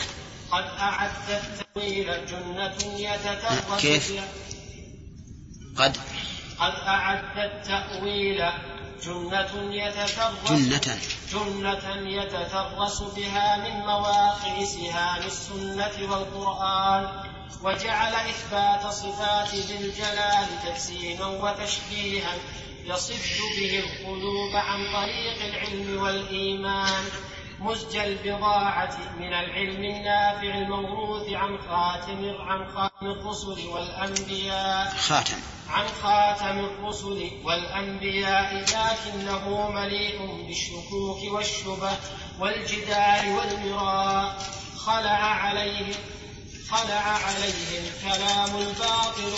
[0.50, 4.12] قد أعد التأويل جنة يتترس كيف؟
[5.76, 5.96] قد.
[6.58, 8.44] قد أعد التأويل
[9.02, 10.98] جنة يتترس جنة.
[11.32, 17.08] جنة يتترس بها من مواقع سهام السنة والقرآن
[17.62, 22.32] وجعل إثبات صفات ذي الجلال تجسيما وتشبيها
[22.84, 27.04] يصد به القلوب عن طريق العلم والإيمان.
[27.60, 34.94] مزج البضاعة من العلم النافع الموروث عن خاتم عن خاتم الرسل والأنبياء.
[34.96, 35.36] خاتم.
[35.68, 41.90] عن خاتم الرسل والأنبياء لكنه مليء بالشكوك والشبه
[42.40, 44.38] والجدال والمراء.
[44.76, 45.94] خلع عليه
[46.70, 49.36] خلع عليه الكلام الباطل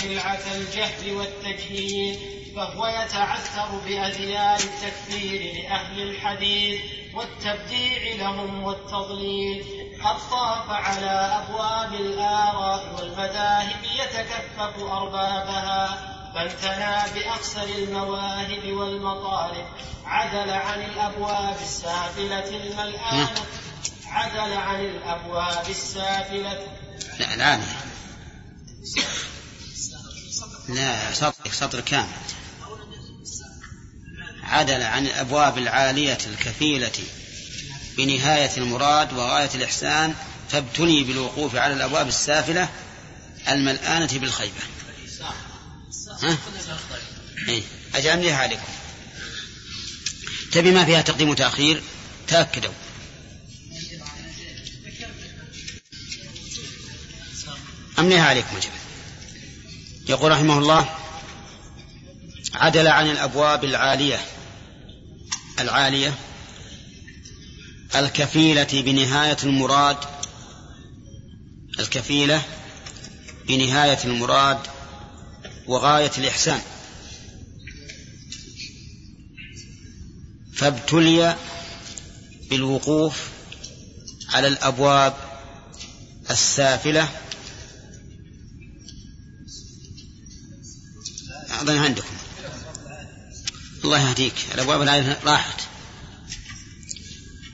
[0.00, 2.18] خلعة الجهل والتجهيل
[2.56, 6.80] فهو يتعثر بأذيال التكفير لأهل الحديث
[7.14, 9.64] والتبديع لهم والتضليل.
[10.04, 19.66] قد طاف على أبواب الآراء والمذاهب يتكفف أربابها فامتنى بأقصر المواهب والمطالب
[20.04, 23.34] عدل عن الأبواب السافلة الملآنة
[24.12, 26.66] عدل عن الأبواب السافلة.
[27.18, 27.62] لا الآن
[30.68, 31.12] لا.
[31.14, 32.08] سطر سطر كامل.
[34.42, 36.92] عدل عن الأبواب العالية الكفيلة.
[37.96, 40.14] بنهاية المراد وغاية الإحسان
[40.48, 42.68] فابتلي بالوقوف على الأبواب السافلة
[43.48, 44.60] الملآنة بالخيبة.
[46.22, 46.38] ها؟
[47.48, 47.62] إيه؟
[47.94, 48.72] أجل عليكم
[50.52, 51.82] تبي ما فيها تقديم وتأخير؟
[52.28, 52.72] تأكدوا.
[57.98, 58.70] أمليها عليكم أجل
[60.08, 60.96] يقول رحمه الله
[62.54, 64.20] عدل عن الأبواب العالية
[65.60, 66.14] العالية
[67.94, 69.96] الكفيلة بنهاية المراد
[71.80, 72.42] الكفيلة
[73.48, 74.58] بنهاية المراد
[75.66, 76.60] وغاية الإحسان.
[80.54, 81.36] فابتلي
[82.50, 83.28] بالوقوف
[84.28, 85.14] على الأبواب
[86.30, 87.08] السافلة
[91.62, 92.16] أظن عندكم.
[93.84, 94.34] الله يهديك.
[94.54, 95.60] الأبواب الآن راحت.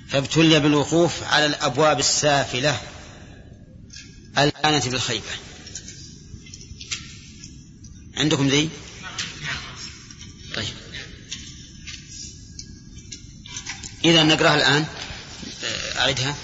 [0.08, 2.80] فابتلي بالوقوف على الأبواب السافلة.
[4.38, 5.32] الآنة بالخيبة.
[8.16, 8.70] عندكم ذي؟
[10.54, 10.74] طيب.
[14.04, 14.86] إذا نقرأها الآن.
[15.96, 16.34] أعدها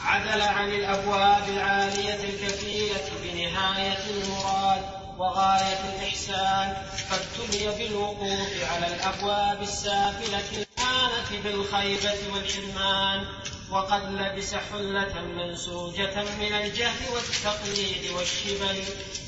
[0.00, 4.97] عدل عن الأبواب العالية الكثيرة بنهاية المراد.
[5.18, 6.76] وغاية الإحسان
[7.10, 13.26] فابتلي بالوقوف على الأبواب السافلة الإهانة بالخيبة والحرمان.
[13.70, 18.84] وقد لبس حلة منسوجة من الجهل والتقليد والشبه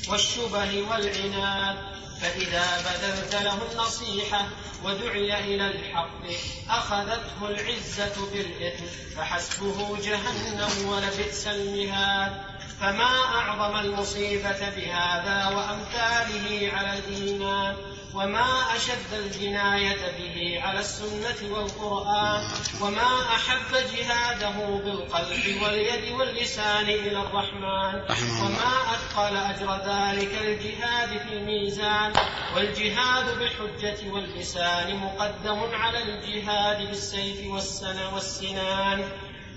[0.09, 1.77] والشبه والعناد.
[2.21, 4.47] فإذا بذلت له النصيحة
[4.83, 6.21] ودعي إلى الحق
[6.69, 8.85] أخذته العزة بالإثم
[9.17, 12.50] فحسبه جهنم ولبئس المهاد.
[12.81, 17.75] فما أعظم المصيبة بهذا وأمثاله على الإيمان
[18.13, 22.43] وما أشد الجناية به على السنة والقرآن
[22.81, 28.01] وما أحب جهاده بالقلب واليد واللسان إلى الرحمن
[28.41, 32.13] وما أثقل أجر ذلك الجهاد في الميزان
[32.55, 39.09] والجهاد بالحجة واللسان مقدم على الجهاد بالسيف والسنة والسنان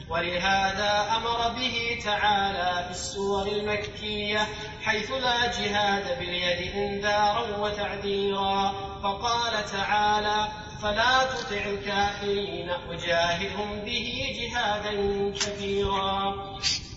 [0.08, 4.46] ولهذا أمر به تعالى في السور المكية
[4.82, 8.72] حيث لا جهاد باليد إنذارا وتعذيرا.
[9.02, 10.48] فقال تعالى
[10.82, 14.90] فلا تطع الكافرين وجاهدهم به جهادا
[15.40, 16.34] كبيرا.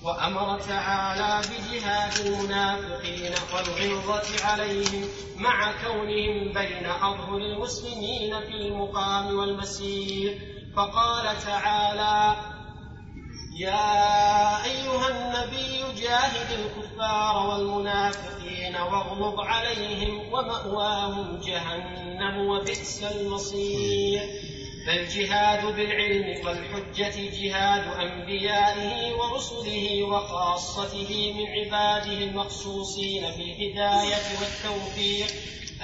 [0.04, 10.58] وأمر تعالى بجهاد المنافقين والغلظة عليهم مع كونهم بين أظهر المسلمين في المقام والمسير.
[10.76, 12.36] فقال تعالى
[13.58, 24.22] يا أيها النبي جاهد الكفار والمنافقين واغلظ عليهم ومأواهم جهنم وبئس المصير.
[24.88, 35.28] فالجهاد بالعلم والحجة جهاد أنبيائه ورسله وخاصته من عباده المخصوصين بالهداية والتوفيق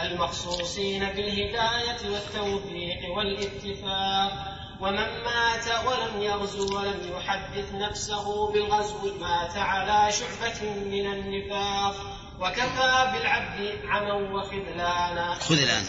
[0.04, 4.53] المخصوصين بالهداية والتوفيق والاتفاق.
[4.84, 11.96] ومن مات ولم يغزو ولم يحدث نفسه بالغزو مات على شعبة من النفاق
[12.40, 15.34] وكفى بالعبد عما وخذلانا.
[15.34, 15.88] خذلانا.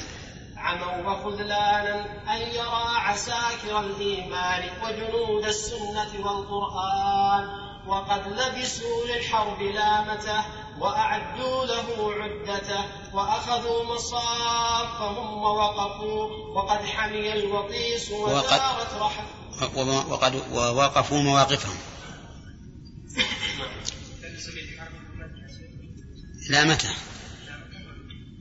[0.57, 2.05] عما وخذلانا
[2.35, 7.49] أن يرى عساكر الإيمان وجنود السنة والقرآن
[7.87, 10.45] وقد لبسوا للحرب لامته
[10.79, 12.85] وأعدوا له عدته
[13.15, 19.25] وأخذوا مصافهم ووقفوا وقد حمي الوطيس وزارت رحم.
[20.11, 21.77] وقد ووقفوا مواقفهم.
[26.51, 26.95] لا متى؟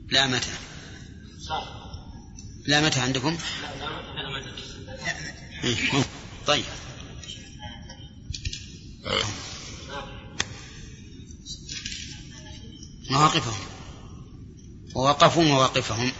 [0.09, 0.51] لا متى؟
[2.65, 3.37] لا متى عندكم؟
[5.63, 5.77] إيه،
[6.47, 6.65] طيب.
[13.09, 13.59] مواقفهم.
[14.95, 16.11] ووقفوا مواقفهم.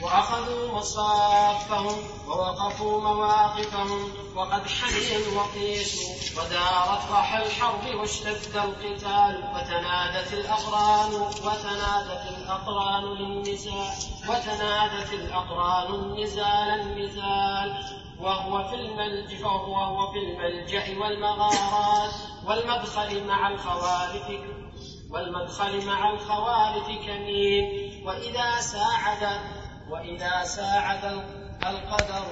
[0.00, 5.98] وأخذوا مصافهم ووقفوا مواقفهم وقد حمي الوقيس
[6.36, 13.90] ودارت رحى الحرب واشتد القتال وتنادت الأقران وتنادت الأقران للنزال
[14.28, 22.14] وتنادت الأقران النزال النزال وهو في الملج فهو في الملجأ والمغارات
[22.46, 24.30] والمدخل مع الخوارث
[25.10, 28.02] والمدخل مع الخوارث كمين.
[28.06, 29.40] وإذا ساعد
[29.90, 31.24] وإذا ساعد
[31.66, 32.24] القدر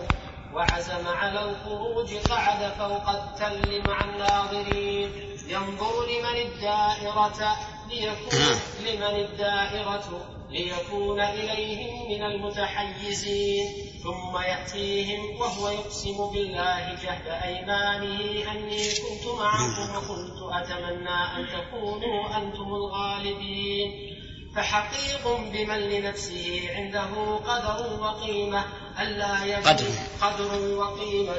[0.54, 5.10] وعزم على الخروج قعد فوق التل مع الناظرين.
[5.48, 7.56] ينظر لمن الدائرة
[7.88, 10.04] ليكون لمن الدائرة
[10.50, 13.83] ليكون إليهم من المتحيزين.
[14.04, 22.74] ثم يأتيهم وهو يقسم بالله جهد أيمانه أني كنت معكم وكنت أتمنى أن تكونوا أنتم
[22.74, 24.10] الغالبين.
[24.56, 28.64] فحقيق بمن لنفسه عنده قدر وقيمة
[29.00, 29.86] ألا يجد قدر,
[30.20, 31.34] قدر وقيمة.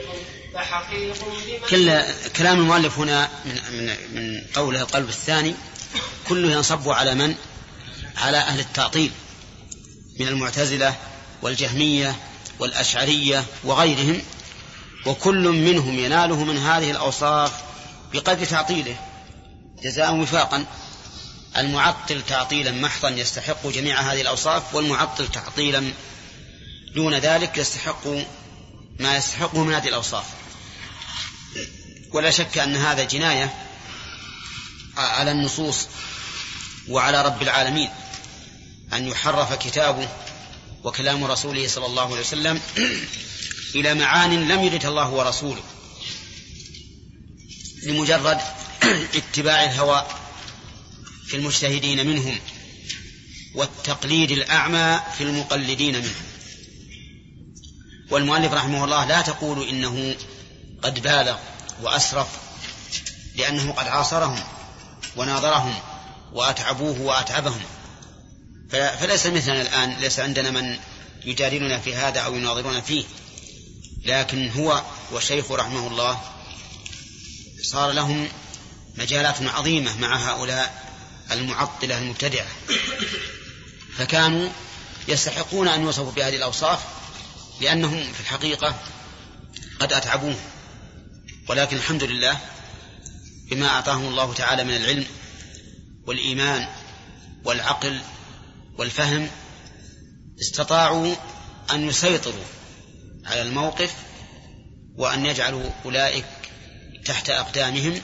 [0.53, 2.01] فحقيق بمن كل
[2.37, 3.85] كلام المؤلف هنا من من
[4.15, 5.55] من قوله القلب الثاني
[6.29, 7.35] كله ينصب على من؟
[8.17, 9.11] على أهل التعطيل
[10.19, 10.95] من المعتزلة
[11.41, 12.15] والجهمية
[12.59, 14.21] والأشعرية وغيرهم
[15.05, 17.51] وكل منهم يناله من هذه الأوصاف
[18.13, 18.95] بقدر تعطيله
[19.83, 20.65] جزاء وفاقا.
[21.57, 25.93] المعطل تعطيلا محضا يستحق جميع هذه الأوصاف والمعطل تعطيلا
[26.95, 28.07] دون ذلك يستحق
[28.99, 30.25] ما يستحقه من هذه الأوصاف.
[32.13, 33.53] ولا شك أن هذا جناية
[34.97, 35.87] على النصوص
[36.89, 37.89] وعلى رب العالمين
[38.93, 40.07] أن يحرف كتابه
[40.85, 42.61] وكلام رسوله صلى الله عليه وسلم
[43.75, 45.63] إلى معان لم يرد الله ورسوله.
[47.83, 48.37] لمجرد
[49.19, 50.07] اتباع الهوى
[51.27, 52.39] في المجتهدين منهم
[53.55, 56.25] والتقليد الأعمى في المقلدين منهم.
[58.11, 60.15] والمؤلف رحمه الله لا تقول إنه
[60.81, 61.37] قد بالغ
[61.81, 62.27] وأسرف
[63.35, 64.43] لأنه قد عاصرهم
[65.15, 65.73] وناظرهم
[66.33, 67.61] وأتعبوه وأتعبهم.
[68.69, 70.77] فليس مثلنا الآن ليس عندنا من
[71.25, 73.03] يجادلنا في هذا أو يناظرنا فيه.
[74.05, 76.21] لكن هو والشيخ رحمه الله
[77.63, 78.27] صار لهم
[78.97, 80.93] مجالات عظيمة مع هؤلاء
[81.31, 82.47] المعطلة المبتدعة.
[83.97, 84.49] فكانوا
[85.07, 86.79] يستحقون أن يوصفوا بهذه الأوصاف
[87.61, 88.79] لأنهم في الحقيقة
[89.79, 90.35] قد أتعبوه
[91.47, 92.39] ولكن الحمد لله
[93.49, 95.05] بما أعطاهم الله تعالى من العلم
[96.07, 96.67] والإيمان
[97.43, 98.01] والعقل
[98.77, 99.29] والفهم
[100.41, 101.15] استطاعوا
[101.71, 102.45] أن يسيطروا
[103.25, 103.93] على الموقف
[104.95, 106.25] وأن يجعلوا أولئك
[107.05, 108.01] تحت أقدامهم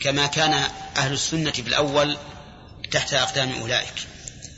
[0.00, 0.52] كما كان
[0.96, 2.16] أهل السنة بالأول
[2.90, 3.94] تحت أقدام أولئك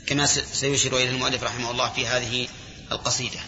[0.05, 2.47] كما سيشير إليه المؤلف رحمه الله في هذه
[2.91, 3.39] القصيدة.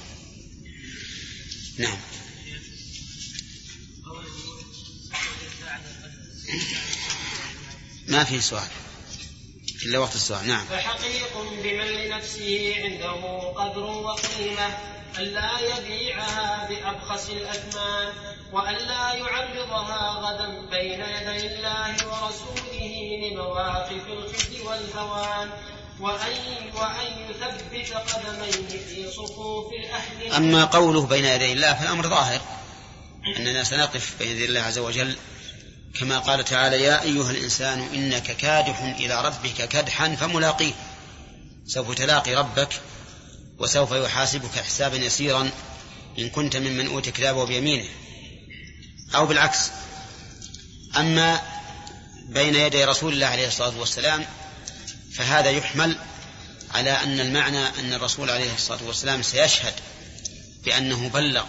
[1.77, 1.97] نعم.
[8.07, 8.84] ما في سؤال؟
[9.85, 10.65] إلا وقت السؤال نعم.
[10.65, 11.33] فحقيق
[11.63, 14.77] بمن لنفسه عنده قدر وقيمة
[15.19, 18.13] ألا يبيعها بأبخس الأثمان
[18.51, 25.49] وألا يعرضها غدا بين يدي الله ورسوله لمواقف الخزي والهوان
[25.99, 26.35] وأن
[26.75, 30.33] وأن يثبت قدميه في صفوف الأهل.
[30.33, 32.41] أما قوله بين يدي الله فالأمر ظاهر
[33.37, 35.15] أننا سنقف بين يدي الله عز وجل
[35.99, 40.73] كما قال تعالى يا أيها الإنسان إنك كادح إلى ربك كدحا فملاقيه.
[41.67, 42.69] سوف تلاقي ربك
[43.59, 45.49] وسوف يحاسبك حسابا يسيرا
[46.19, 47.85] إن كنت ممن أوتي كتابه بيمينه.
[49.15, 49.59] أو بالعكس
[50.97, 51.41] أما
[52.29, 54.25] بين يدي رسول الله عليه الصلاة والسلام
[55.15, 55.95] فهذا يحمل
[56.71, 59.73] على أن المعنى أن الرسول عليه الصلاة والسلام سيشهد
[60.63, 61.45] بأنه بلغ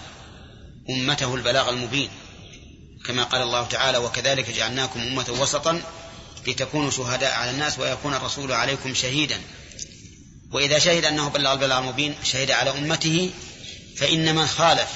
[0.90, 2.11] أمته البلاغ المبين.
[3.07, 5.82] كما قال الله تعالى وكذلك جعلناكم أمة وسطا
[6.46, 9.40] لتكونوا شهداء على الناس ويكون الرسول عليكم شهيدا.
[10.52, 13.30] وإذا شهد أنه بلغ البلاغ المبين شهد على أمته
[13.96, 14.88] فإن من خالف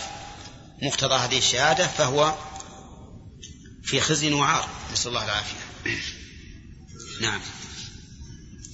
[0.83, 2.35] مقتضى هذه الشهادة فهو
[3.85, 4.69] في خزي وعار.
[4.93, 5.57] نسأل الله العافية.
[7.21, 7.41] نعم.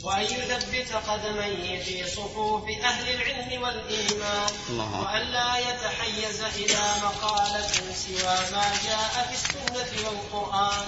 [0.07, 8.67] وأن يثبت قدميه في صفوف أهل العلم والإيمان الله وألا يتحيز إلى مقالة سوى ما
[8.87, 10.87] جاء في السنة والقرآن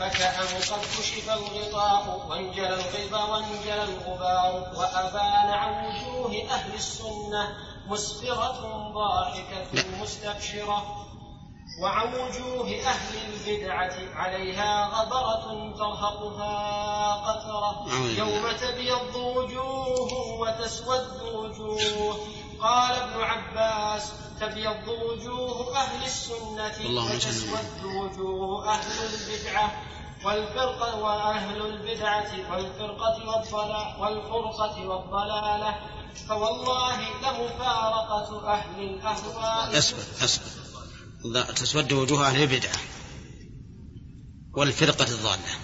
[0.00, 7.56] فكأن قد كشف الغطاء وانجلى الغبا وانجلى الغبار وأبان عن وجوه أهل السنة
[7.86, 8.60] مسفرة
[8.94, 9.66] ضاحكة
[10.02, 11.06] مستبشرة.
[11.78, 16.54] وعن وجوه أهل البدعة عليها غبرة ترهقها
[17.14, 17.94] قترة.
[18.18, 22.16] يوم تبيض وجوه وتسود وجوه.
[22.60, 29.72] قال ابن عباس تبيض وجوه أهل السنة وتسود وجوه أهل البدعة.
[30.24, 35.80] والفرقة وأهل البدعة والفرقة والضلال والفرقة والضلالة.
[36.28, 39.78] فوالله لمفارقة أهل الأهواء.
[39.78, 40.69] أصبر أصبر
[41.56, 42.76] تسود وجوه أهل البدعة
[44.52, 45.54] والفرقة الضالة.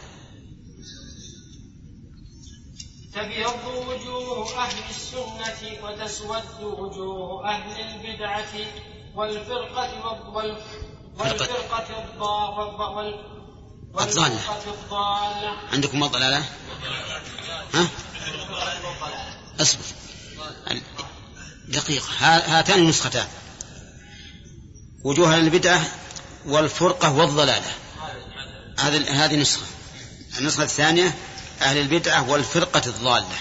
[3.15, 8.55] تبيض وجوه أهل السنة وتسود وجوه أهل البدعة
[9.15, 10.31] والفرقة
[11.19, 13.21] والفرقة الضالة.
[14.01, 14.41] الضالة.
[15.73, 16.45] عندكم الضلالة
[17.75, 17.89] ها؟
[19.61, 19.85] أصبر.
[21.69, 23.29] دقيقة هاتان نسختان
[25.05, 25.87] وجوه البدعة
[26.47, 27.73] والفرقة والضلالة.
[28.79, 29.67] هذه هذه نسخة.
[30.39, 31.15] النسخة الثانية
[31.61, 33.37] أهل البدعة والفرقة الضالة.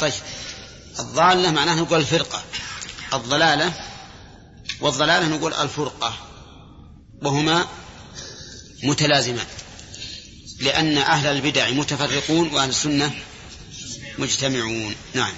[0.00, 0.12] طيب
[0.98, 2.42] الضالة معناها نقول الفرقة.
[3.14, 3.72] الضلالة
[4.80, 6.14] والضلالة نقول الفرقة.
[7.22, 7.66] وهما
[8.82, 9.46] متلازمان.
[10.60, 13.12] لأن أهل البدع متفرقون وأهل السنة
[14.18, 14.94] مجتمعون.
[15.14, 15.32] نعم.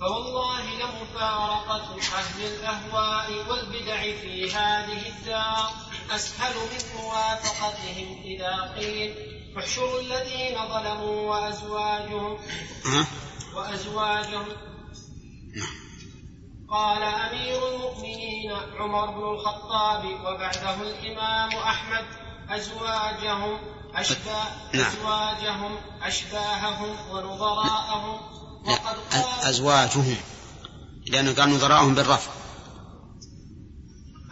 [0.00, 0.81] فوالله
[1.22, 5.70] لمفارقة أهل الأهواء والبدع في هذه الدار.
[6.10, 9.14] أسهل من موافقتهم إذا قيل
[9.58, 12.38] احشروا الذين ظلموا وأزواجهم.
[13.54, 14.46] وأزواجهم.
[16.70, 22.04] قال أمير المؤمنين عمر بن الخطاب وبعده الإمام أحمد.
[22.50, 23.58] أزواجهم
[23.94, 24.44] أشباه
[24.74, 24.86] نعم.
[24.86, 28.20] أزواجهم أشباههم ونظراءهم.
[29.42, 30.16] أزواجهم.
[31.06, 32.30] لأنه قال نظراءهم بالرفع.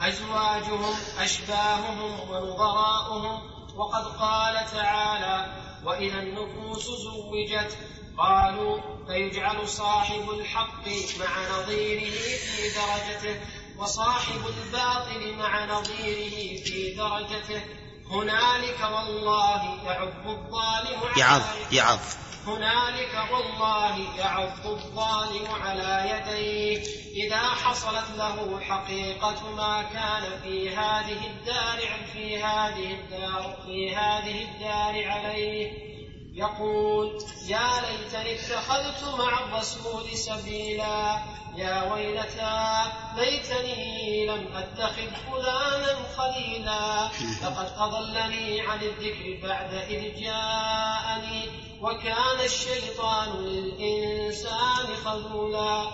[0.01, 3.41] أزواجهم أشباههم ونظراؤهم
[3.77, 7.79] وقد قال تعالى وإذا النفوس زوجت
[8.19, 10.89] قالوا فيجعل صاحب الحق
[11.21, 13.41] مع نظيره في درجته
[13.79, 17.63] وصاحب الباطل مع نظيره في درجته.
[18.11, 21.43] هنالك والله يعض الظالم يعض
[21.73, 21.99] يعض
[22.47, 26.83] هنالك والله يعض الظالم على يديه.
[27.27, 31.79] إذا حصلت له حقيقة ما كان في هذه الدار
[32.13, 35.91] في هذه الدار في هذه الدار عليه.
[36.35, 41.19] يقول يا ليتني اتخذت مع الرسول سبيلا.
[41.57, 42.83] يا ويلتى
[43.17, 47.11] ليتني لم أتخذ فلانا خليلا.
[47.43, 55.91] لقد أضلني عن الذكر بعد إذ جاءني وكان الشيطان للإنسان خذولا.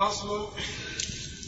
[0.00, 0.48] فصل.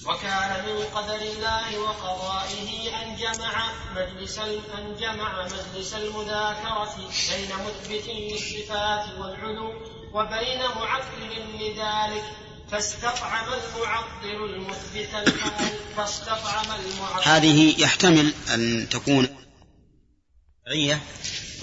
[0.07, 6.95] وكان من قدر الله وقضائه أن جمع مجلس أن جمع مجلس المذاكرة
[7.31, 9.73] بين مثبت للصفات والعلو
[10.13, 12.25] وبين معطل لذلك.
[12.71, 15.09] فاستطعم المعطل المثبت
[15.97, 17.29] فاستطعم المعطل.
[17.29, 19.37] هذه يحتمل أن تكون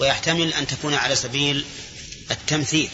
[0.00, 1.64] ويحتمل أن تكون على سبيل
[2.30, 2.88] التمثيل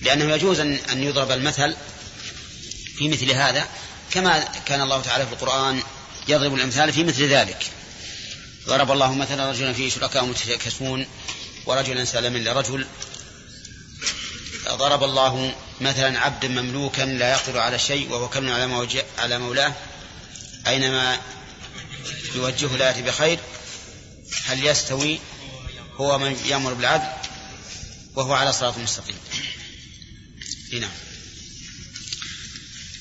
[0.00, 1.76] لأنه يجوز أن يضرب المثل
[2.98, 3.68] في مثل هذا
[4.10, 5.82] كما كان الله تعالى في القرآن
[6.28, 7.66] يضرب الأمثال في مثل ذلك.
[8.66, 11.06] ضرب الله مثلا رجلا فيه شركاء متشاكسون
[11.66, 12.86] ورجلا سلما لرجل.
[14.68, 19.72] ضرب الله مثلا عبدا مملوكا لا يقدر على شيء وهو كمن على على مولاه.
[20.66, 21.20] أينما
[22.34, 23.38] يوجهه لا يأتي بخير
[24.44, 25.18] هل يستوي؟
[25.96, 27.29] هو من يأمر بالعدل.
[28.16, 29.16] وهو على صراط مستقيم.
[30.80, 30.90] نعم.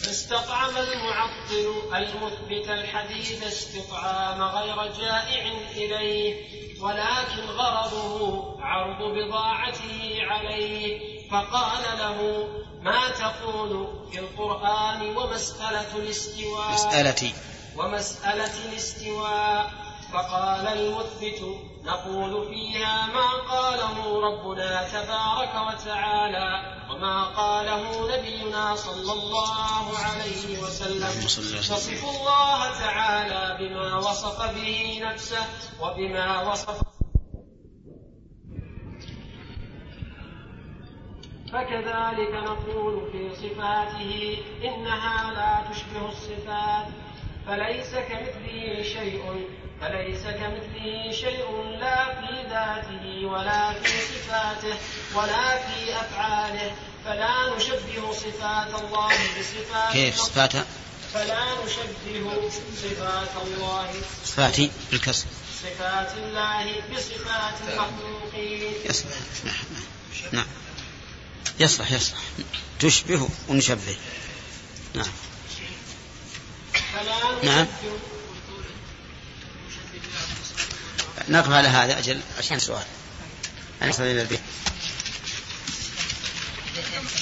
[0.01, 6.35] استطعم المعطل المثبت الحديث استطعام غير جائع إليه
[6.81, 10.99] ولكن غرضه عرض بضاعته عليه
[11.31, 12.47] فقال له
[12.81, 17.33] ما تقول في القرآن ومسألة الاستواء؟ مسألة
[17.77, 19.73] ومسألة الاستواء؟
[20.13, 21.41] فقال المثبت
[21.89, 26.49] نقول فيها ما قاله ربنا تبارك وتعالى
[26.89, 27.83] وما قاله
[28.17, 31.13] نبينا صلى الله عليه وسلم.
[31.59, 35.43] نصف الله تعالى بما وصف به نفسه
[35.81, 36.81] وبما وصف
[41.53, 46.87] فكذلك نقول في صفاته إنها لا تشبه الصفات
[47.47, 49.23] فليس كمثله شيء
[49.81, 54.77] فليس كمثله شيء لا في ذاته ولا في صفاته
[55.15, 56.75] ولا في أفعاله.
[57.05, 60.63] فلا نشبه صفات الله بصفات كيف صفاته؟
[61.13, 63.93] فلا نشبه صفات الله
[64.25, 64.59] صفات
[64.91, 65.25] بالكسر.
[65.63, 69.17] صفات الله بصفات المخلوقين يصلح.
[69.45, 69.55] نعم.
[70.31, 70.47] نعم
[71.59, 72.19] يصلح يصلح.
[72.79, 73.97] تشبه ونشبه.
[74.95, 75.11] نعم.
[76.93, 77.65] فلا نعم.
[77.65, 77.99] نشبه
[81.29, 82.57] نقف على هذا أجل عشان
[83.81, 84.39] نصل إلى البيت.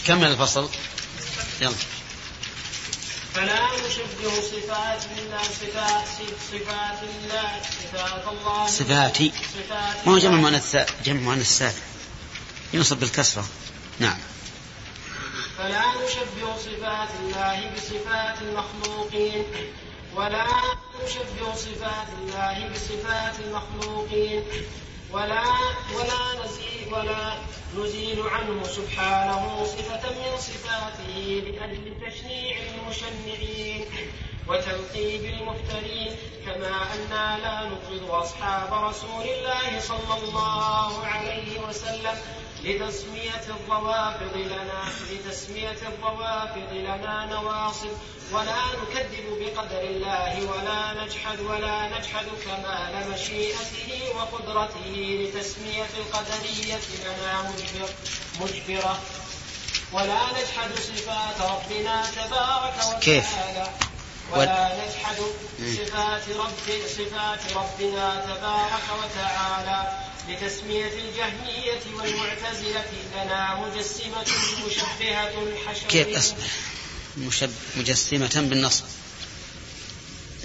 [0.08, 0.70] كمل الفصل؟
[1.62, 1.74] يلا.
[3.34, 6.08] فلا نشبه صفات الله صفات
[6.52, 9.32] صفات الله صفات الله صفاتي.
[9.54, 10.76] صفات ما هو جمع مؤنث
[11.06, 11.82] جمع مؤنث سالم
[12.74, 13.48] ينصب بالكسرة.
[14.00, 14.18] نعم.
[15.58, 19.46] فلا نشبه صفات الله بصفات المخلوقين.
[20.18, 20.46] ولا
[21.04, 24.44] نشبه صفات الله بصفات المخلوقين.
[25.12, 25.44] ولا
[25.96, 27.38] ولا نزيل ولا
[27.78, 31.16] نزيل عنه سبحانه صفة من صفاته
[31.46, 33.86] لأجل تشنيع المشنعين
[34.48, 36.16] وتلقيب المفترين
[36.46, 42.18] كما أنا لا نبغض أصحاب رسول الله صلى الله عليه وسلم
[42.68, 47.92] لتسمية الروافض لنا لتسمية الروافض لنا نواصب.
[48.32, 57.90] ولا نكذب بقدر الله ولا نجحد ولا نجحد كمال مشيئته وقدرته لتسمية القدرية لنا مجبر
[58.42, 58.98] مجبرة.
[59.94, 63.00] ولا نجحد صفات ربنا تبارك وتعالى.
[63.02, 63.26] كيف؟
[64.32, 65.18] ولا نجحد
[65.60, 70.07] صفات رب صفات ربنا تبارك وتعالى.
[70.30, 74.26] لتسمية الجهمية والمعتزلة لنا مجسمة
[74.68, 75.34] مشبهة
[75.68, 76.48] حشوية كيف أصبح
[77.18, 78.84] مشب مجسمة بالنصب.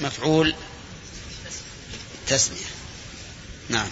[0.01, 0.55] مفعول
[2.29, 2.67] تسمية.
[3.69, 3.89] نعم.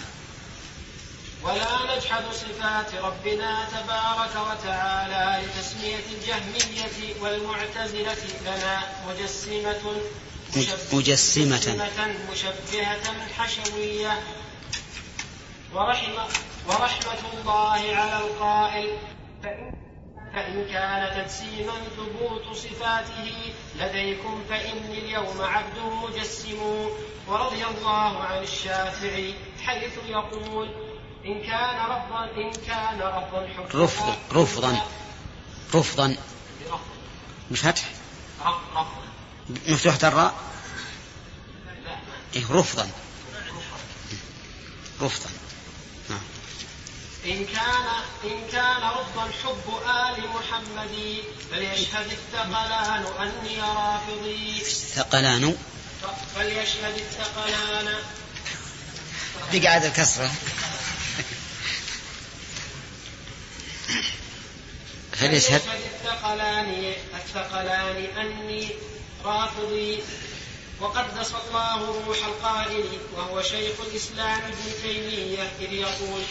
[1.43, 10.01] ولا نجحد صفات ربنا تبارك وتعالى لتسمية الجهمية والمعتزلة لنا مجسمة
[10.93, 12.15] مجسمة.
[12.31, 14.23] مشبهة حشوية
[15.73, 16.27] ورحمة,
[16.67, 18.97] ورحمة الله على القائل
[19.43, 19.73] فإن,
[20.33, 26.59] فإن كان تجسيما ثبوت صفاته لديكم فإني اليوم عبد مجسم.
[27.27, 29.33] ورضي الله عن الشافعي
[29.65, 30.69] حيث يقول
[31.25, 34.85] إن كان رفضا إن كان رفضا حكما رفض رفضا.
[35.73, 36.15] رفضا.
[37.51, 37.83] مش فتح؟
[38.41, 38.85] رفضا
[39.67, 40.33] مفتوحة الراء؟
[42.35, 42.89] إيه رفضا.
[45.01, 45.40] رفضا.
[47.25, 47.87] إن كان
[48.23, 54.63] إن كان رفضا حب آل محمد فليشهد الثقلان أني رافضي.
[54.95, 55.55] ثقلان
[56.35, 57.95] فليشهد الثقلان.
[59.53, 60.31] بقعد الكسرة.
[65.13, 68.69] فليشهد الثقلان الثقلان أني
[69.25, 70.03] رافضي.
[70.81, 72.85] وقدس الله روح القائل
[73.17, 76.21] وهو شيخ الإسلام ابن تيمية إذ يقول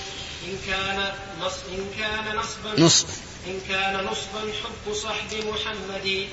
[0.48, 3.12] إن كان نص إن كان نصبا نصبا
[3.46, 6.28] إن كان نصبا حب صحب محمد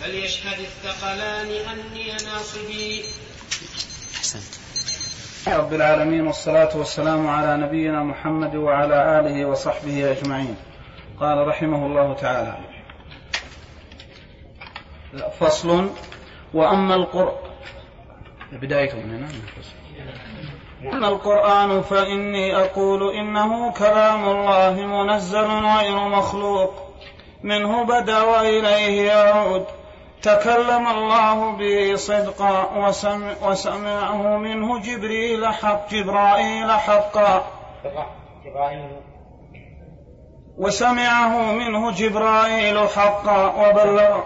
[0.00, 3.04] فليشهد الثقلان أني ناصبي.
[4.16, 4.42] أحسنت.
[5.48, 10.56] رب العالمين والصلاة والسلام على نبينا محمد وعلى آله وصحبه أجمعين.
[11.20, 12.58] قال رحمه الله تعالى
[15.40, 15.90] فصل
[16.54, 17.47] وأما القرآن
[18.52, 19.28] بدايته من هنا.
[20.92, 26.74] أما القرآن فإني أقول إنه كلام الله منزل غير مخلوق.
[27.42, 29.64] منه بدا وإليه يعود.
[30.22, 37.46] تكلم الله به صدقا وسمع وسمعه منه جبريل حق جبرائيل حقا.
[40.58, 43.68] وسمعه منه جبرائيل حقا.
[43.68, 44.20] وبلغ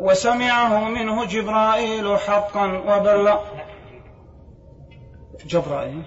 [0.00, 3.40] وسمعه منه جبرائيل حقا وبلغ
[5.46, 6.02] جبرائيل؟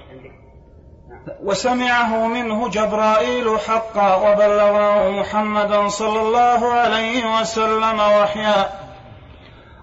[1.44, 8.70] وسمعه منه جبرائيل حقا وبلغه محمدا صلى الله عليه وسلم وحيا.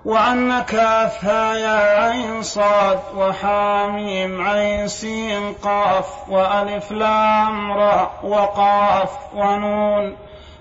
[0.05, 10.17] وعن كافها يا عين صاد وحاميم عين سين قاف وألف لام را وقاف ونون.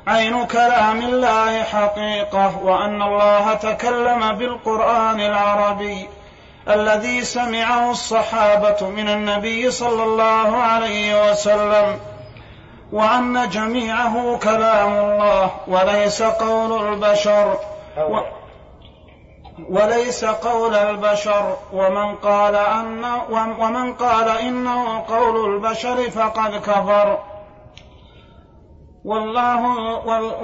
[0.08, 6.10] عين كلام الله حقيقة وأن الله تكلم بالقرآن العربي
[6.70, 12.00] الذي سمعه الصحابة من النبي صلى الله عليه وسلم
[12.92, 17.58] وأن جميعه كلام الله وليس قول البشر
[17.98, 18.20] و
[19.70, 23.06] وليس قول البشر ومن قال أن
[23.60, 27.18] ومن قال إنه قول البشر فقد كفر.
[29.06, 29.68] والله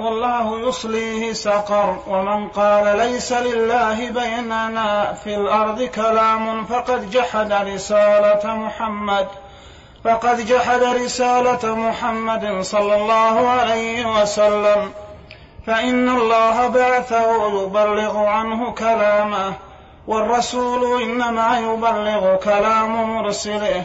[0.00, 1.96] والله يصليه سقر.
[2.08, 9.26] ومن قال ليس لله بيننا في الأرض كلام فقد جحد رسالة محمد.
[10.04, 14.92] فقد جحد رسالة محمد صلى الله عليه وسلم.
[15.66, 19.52] فإن الله بعثه يبلغ عنه كلامه.
[20.06, 23.82] والرسول إنما يبلغ كلام مرسله.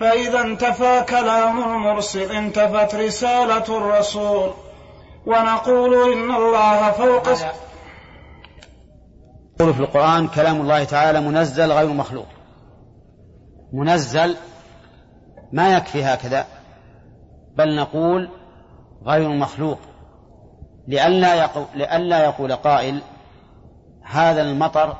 [0.00, 4.50] فإذا انتفى كلام المرسل انتفت رسالة الرسول.
[5.26, 7.28] ونقول إن الله فوق
[9.60, 12.26] يقول في القرآن كلام الله تعالى منزل غير مخلوق.
[13.72, 14.36] منزل
[15.52, 16.46] ما يكفي هكذا
[17.56, 18.28] بل نقول
[19.06, 19.78] غير مخلوق.
[20.88, 23.02] لئلا يقول, لئلا يقول قائل
[24.02, 24.96] هذا المطر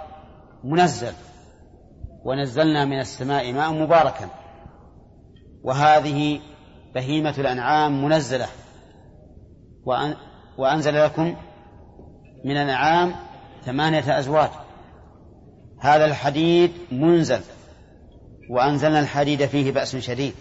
[0.65, 1.13] منزل
[2.25, 4.29] ونزلنا من السماء ماء مباركا.
[5.67, 6.41] وهذه
[6.95, 8.47] بهيمة الأنعام منزلة.
[10.59, 11.37] وأنزل لكم
[12.45, 13.15] من الأنعام
[13.65, 14.51] ثمانية أزواج.
[15.81, 17.41] هذا الحديد منزل
[18.51, 20.35] وأنزلنا الحديد فيه بأس شديد.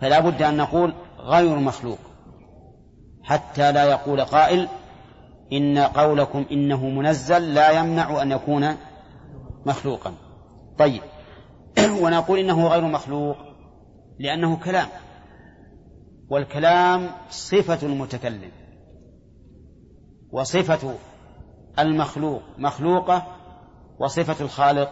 [0.00, 1.98] فلا بد أن نقول غير مخلوق
[3.22, 4.68] حتى لا يقول قائل
[5.52, 8.76] إن قولكم إنه منزل لا يمنع أن يكون
[9.66, 10.14] مخلوقا.
[10.78, 11.02] طيب
[12.02, 13.49] ونقول إنه غير مخلوق.
[14.20, 14.88] لأنه كلام
[16.30, 18.50] والكلام صفة المتكلم
[20.32, 20.94] وصفة
[21.78, 23.26] المخلوق مخلوقة
[23.98, 24.90] وصفة الخالق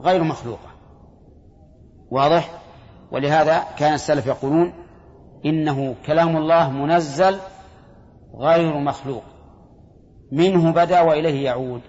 [0.00, 0.68] غير مخلوقة.
[2.10, 2.62] واضح؟
[3.12, 4.72] ولهذا كان السلف يقولون
[5.44, 7.38] إنه كلام الله منزل
[8.34, 9.24] غير مخلوق.
[10.32, 11.80] منه بدأ وإليه يعود.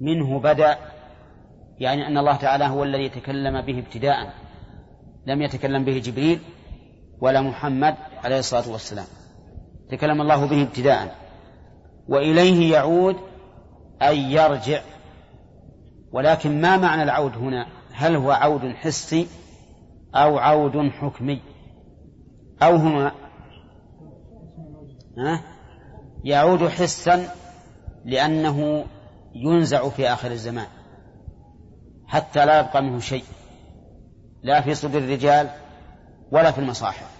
[0.00, 0.78] منه بدأ
[1.80, 4.34] يعني أن الله تعالى هو الذي تكلم به ابتداء.
[5.26, 6.40] لم يتكلم به جبريل
[7.20, 9.06] ولا محمد عليه الصلاة والسلام.
[9.90, 11.16] تكلم الله به ابتداء.
[12.08, 13.16] وإليه يعود
[14.02, 14.80] أي يرجع.
[16.12, 19.26] ولكن ما معنى العود هنا؟ هل هو عود حسي
[20.14, 21.40] أو عود حكمي؟
[22.62, 23.12] أو هما
[25.18, 25.42] ها؟
[26.24, 27.28] يعود حسا
[28.04, 28.84] لأنه
[29.34, 30.66] ينزع في آخر الزمان.
[32.08, 33.24] حتى لا يبقى منه شيء.
[34.42, 35.50] لا في صدر الرجال
[36.30, 37.10] ولا في المصاحف.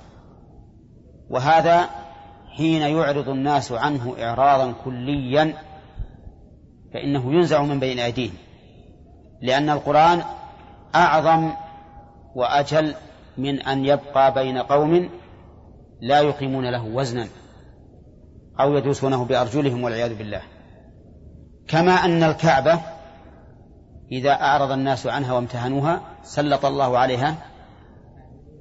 [1.31, 1.89] وهذا
[2.57, 5.55] حين يعرض الناس عنه إعراضا كليا
[6.95, 8.35] فإنه ينزع من بين أيديهم.
[9.43, 10.23] لأن القرآن
[10.95, 11.51] أعظم
[12.35, 12.95] وأجل
[13.39, 15.11] من أن يبقى بين قوم
[16.01, 17.29] لا يقيمون له وزنا
[18.61, 20.43] أو يدوسونه بأرجلهم والعياذ بالله.
[21.69, 22.81] كما أن الكعبة
[24.13, 27.35] إذا أعرض الناس عنها وامتهنوها سلط الله عليها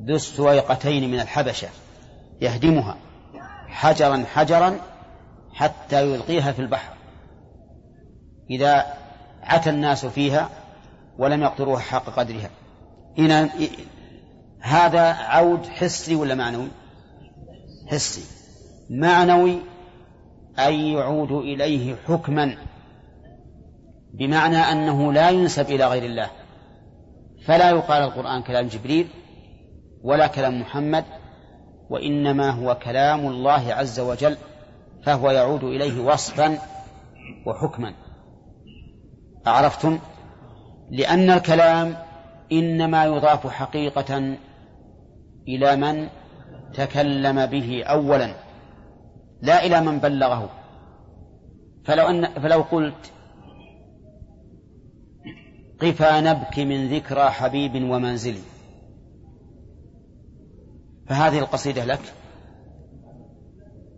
[0.07, 1.67] ذو السويقتين من الحبشة
[2.41, 2.97] يهدمها
[3.67, 4.79] حجرا حجرا
[5.53, 6.93] حتى يلقيها في البحر.
[8.49, 8.85] إذا
[9.43, 10.49] عتى الناس فيها
[11.17, 12.49] ولم يقدروها حق قدرها.
[13.19, 13.49] إن
[14.59, 16.67] هذا عود حسي ولا معنوي؟
[17.87, 18.23] حسي.
[18.89, 19.59] معنوي
[20.59, 22.57] أي يعود إليه حكما.
[24.13, 26.29] بمعنى أنه لا ينسب إلى غير الله.
[27.45, 29.07] فلا يقال القرآن كلام جبريل
[30.03, 31.05] ولا كلام محمد
[31.89, 34.37] وإنما هو كلام الله عز وجل
[35.03, 36.57] فهو يعود إليه وصفا
[37.45, 37.93] وحكما.
[39.47, 39.99] أعرفتم؟
[40.91, 41.95] لأن الكلام
[42.51, 44.37] إنما يضاف حقيقة
[45.47, 46.07] إلى من
[46.73, 48.33] تكلم به أولا
[49.41, 50.49] لا إلى من بلغه.
[51.85, 53.11] فلو أن فلو قلت
[55.81, 58.41] قفا نبكي من ذكرى حبيب ومنزلي
[61.07, 62.13] فهذه القصيدة لك؟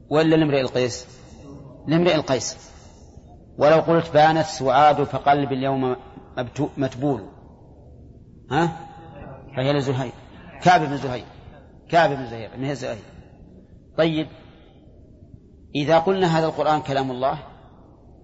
[0.10, 1.08] ولا لامرئ القيس؟
[1.88, 2.70] لامرئ القيس.
[3.58, 5.96] ولو قلت بانت سعاد فقلبي اليوم
[6.78, 7.26] متبول.
[8.52, 8.68] ها؟
[9.56, 10.12] فهي لزهير.
[10.62, 11.26] كعب بن زهير.
[11.90, 12.58] كعب بن زهير.
[12.58, 13.04] من هي زهير؟
[13.98, 14.28] طيب
[15.76, 17.40] إذا قلنا هذا القرآن كلام الله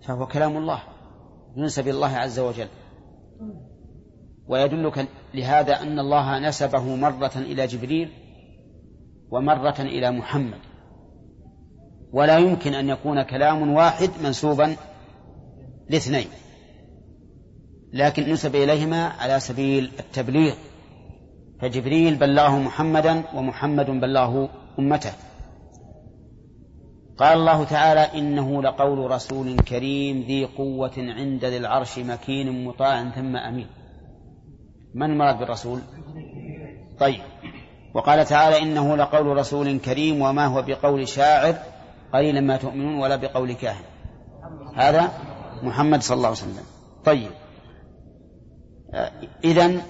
[0.07, 0.83] فهو كلام الله.
[1.55, 2.67] ينسب الله عز وجل.
[4.47, 8.09] ويدلك لهذا أن الله نسبه مرة إلى جبريل
[9.31, 10.59] ومرة إلى محمد.
[12.13, 14.75] ولا يمكن أن يكون كلام واحد منسوبا
[15.89, 16.27] لاثنين
[17.93, 20.53] لكن نسب إليهما على سبيل التبليغ.
[21.61, 25.13] فجبريل بلغه محمدا ومحمد بلغه أمته.
[27.17, 33.35] قال الله تعالى إنه لقول رسول كريم ذي قوة عند ذي العرش مكين مطاع ثم
[33.35, 33.67] أمين.
[34.95, 35.79] من المراد بالرسول؟
[36.99, 37.21] طيب.
[37.93, 41.55] وقال تعالى إنه لقول رسول كريم وما هو بقول شاعر
[42.13, 43.83] قليلا ما تؤمنون ولا بقول كاهن.
[44.75, 45.11] هذا
[45.63, 46.63] محمد صلى الله عليه وسلم.
[47.05, 47.31] طيب.
[49.43, 49.81] إذن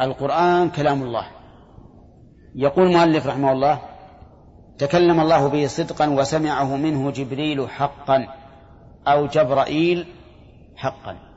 [0.00, 1.26] القرآن كلام الله.
[2.54, 3.78] يقول المؤلف رحمه الله
[4.78, 8.26] تكلم الله به صدقا وسمعه منه جبريل حقا
[9.06, 10.06] أو جبرائيل
[10.76, 11.31] حقا.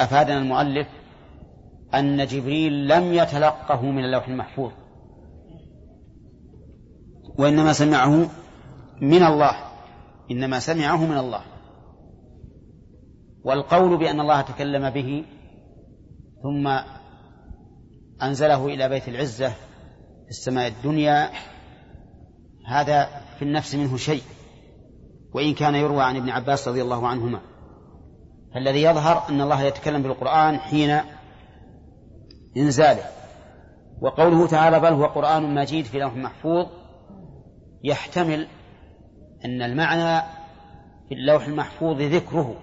[0.00, 0.88] أفادنا المؤلف
[1.94, 4.72] أن جبريل لم يتلقه من اللوح المحفوظ
[7.38, 8.30] وإنما سمعه
[9.00, 9.56] من الله
[10.30, 11.42] إنما سمعه من الله.
[13.44, 15.24] والقول بأن الله تكلم به
[16.42, 16.78] ثم
[18.22, 19.48] أنزله إلى بيت العزة
[20.24, 21.30] في السماء الدنيا
[22.66, 24.22] هذا في النفس منه شيء.
[25.34, 27.40] وإن كان يروى عن ابن عباس رضي الله عنهما.
[28.54, 31.00] فالذي يظهر أن الله يتكلم بالقرآن حين
[32.56, 33.04] إنزاله.
[34.00, 36.66] وقوله تعالى بل هو قرآن مجيد في لوح محفوظ
[37.84, 38.46] يحتمل
[39.44, 40.26] أن المعنى
[41.08, 42.54] في اللوح المحفوظ ذكره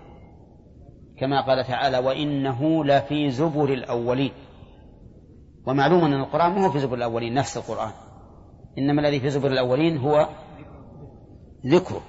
[1.20, 4.32] كما قال تعالى وإنه لفي زبر الأولين
[5.68, 7.92] ومعلوم أن القرآن ما هو في زبر الأولين نفس القرآن.
[8.78, 10.30] إنما الذي في زبر الأولين هو
[11.66, 12.02] ذكره.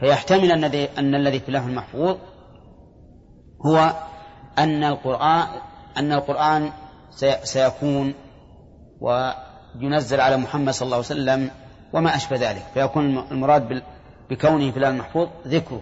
[0.00, 0.52] فيحتمل
[0.98, 2.16] أن الذي في اللوح المحفوظ
[3.66, 3.92] هو
[4.58, 5.46] أن القرآن
[5.96, 6.70] أن القرآن
[7.42, 8.14] سيكون
[9.00, 11.50] وينزل على محمد صلى الله عليه وسلم
[11.92, 13.82] وما أشبه ذلك فيكون المراد
[14.30, 15.80] بكونه في المحفوظ ذكره.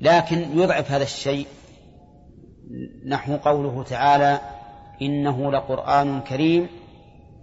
[0.00, 1.46] لكن يضعف هذا الشيء
[3.06, 4.40] نحو قوله تعالى
[5.02, 6.68] إنه لقرآن كريم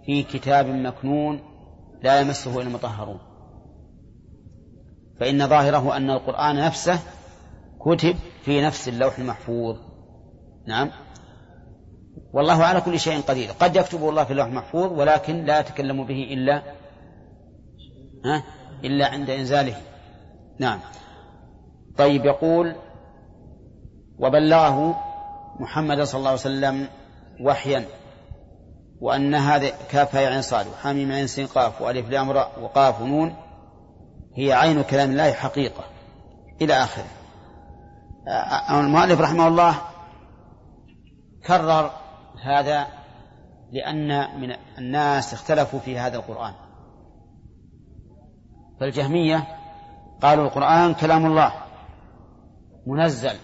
[0.06, 1.40] في كتاب مكنون
[2.02, 3.18] لا يمسه إلا المطهرون.
[5.20, 6.98] فإن ظاهره أن القرآن نفسه
[7.80, 9.76] كتب في نفس اللوح المحفوظ.
[10.66, 10.90] نعم.
[12.32, 13.50] والله على كل شيء قدير.
[13.60, 16.62] قد يكتب الله في اللوح المحفوظ ولكن لا يتكلم به إلا
[18.24, 18.44] ها
[18.84, 19.76] إلا عند إنزاله.
[20.60, 20.80] نعم.
[21.98, 22.76] طيب يقول
[24.18, 24.96] وبلغه
[25.60, 26.88] محمد صلى الله عليه وسلم
[27.40, 27.84] وحيا
[29.00, 33.34] وأن هذا كاف عين صاد وحاميم عين سين قاف وألف لام راء وقاف ونون
[34.36, 35.84] هي عين كلام الله حقيقة.
[36.62, 37.17] إلى آخره.
[38.70, 39.74] المؤلف رحمه الله
[41.46, 41.90] كرر
[42.44, 42.86] هذا
[43.72, 46.54] لأن من الناس اختلفوا في هذا القرآن.
[48.80, 49.46] فالجهمية
[50.22, 51.52] قالوا القرآن كلام الله
[52.86, 53.36] منزل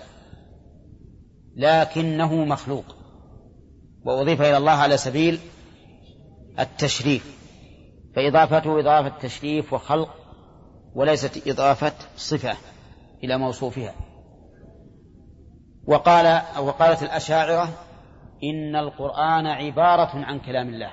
[1.57, 2.85] لكنه مخلوق
[4.05, 5.39] وأضيف إلى الله على سبيل
[6.59, 7.39] التشريف.
[8.17, 10.15] فإضافته إضافة تشريف وخلق
[10.95, 12.57] وليست إضافة صفة
[13.25, 13.95] إلى موصوفها.
[15.87, 17.69] وقال وقالت الأشاعرة
[18.45, 20.91] إن القرآن عبارة عن كلام الله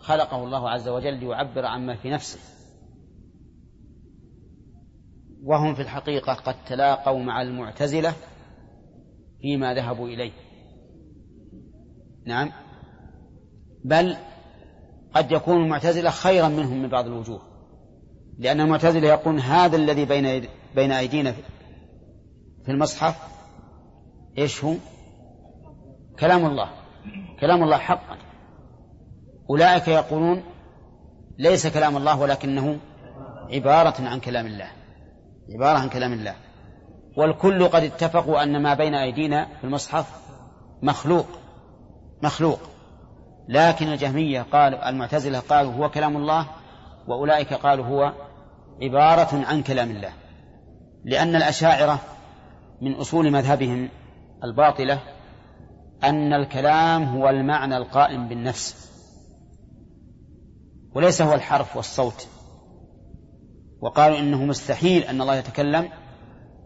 [0.00, 2.38] خلقه الله عز وجل ليعبر عما في نفسه.
[5.42, 8.12] وهم في الحقيقة قد تلاقوا مع المعتزلة
[9.40, 10.32] فيما ذهبوا إليه.
[12.26, 12.52] نعم.
[13.84, 14.16] بل
[15.14, 17.42] قد يكون المعتزلة خيرا منهم من بعض الوجوه
[18.38, 21.32] لأن المعتزلة يقول هذا الذي بين بين أيدينا
[22.64, 23.39] في المصحف
[24.40, 24.74] إيش هو؟
[26.20, 26.70] كلام الله.
[27.40, 28.16] كلام الله حقا
[29.50, 30.42] أولئك يقولون
[31.38, 32.78] ليس كلام الله ولكنه
[33.52, 34.68] عبارة عن كلام الله.
[35.54, 36.34] عبارة عن كلام الله.
[37.16, 40.06] والكل قد اتفقوا أن ما بين أيدينا في المصحف
[40.82, 41.26] مخلوق.
[42.22, 42.60] مخلوق.
[43.48, 46.46] لكن الجهمية قالوا المعتزلة قالوا هو كلام الله
[47.08, 48.12] وأولئك قالوا هو
[48.82, 50.12] عبارة عن كلام الله.
[51.04, 51.98] لأن الأشاعرة
[52.82, 53.88] من أصول مذهبهم
[54.44, 55.00] الباطلة
[56.04, 58.90] أن الكلام هو المعنى القائم بالنفس
[60.94, 62.28] وليس هو الحرف والصوت.
[63.80, 65.88] وقالوا إنه مستحيل أن الله يتكلم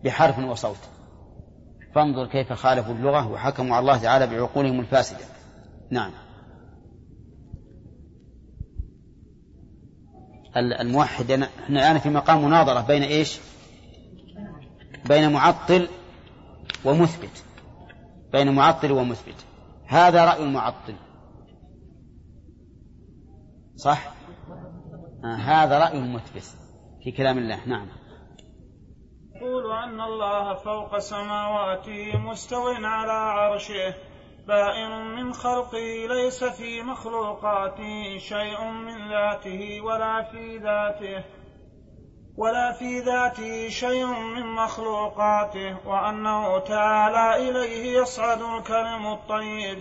[0.05, 0.89] بحرف وصوت.
[1.95, 5.25] فانظر كيف خالفوا اللغة وحكموا على الله تعالى بعقولهم الفاسدة.
[5.91, 6.11] نعم.
[10.57, 13.41] الموحد إحنا الآن في مقام مناظرة بين إيش؟
[15.09, 15.89] بين معطل
[16.85, 17.45] ومثبت.
[18.35, 19.47] بين معطل ومثبت.
[19.87, 20.95] هذا رأي المعطل.
[23.77, 24.13] صح؟
[25.25, 26.57] آه هذا رأي المثبت
[27.05, 27.69] في كلام الله.
[27.69, 27.87] نعم.
[29.35, 33.95] يقول أن الله فوق سماواته مستو على عرشه.
[34.49, 41.25] بائن من خلقه ليس في مخلوقاته شيء من ذاته ولا في ذاته.
[42.37, 49.79] ولا في ذاته شيء من مخلوقاته وأنه تعالى إليه يصعد الكلم الطيب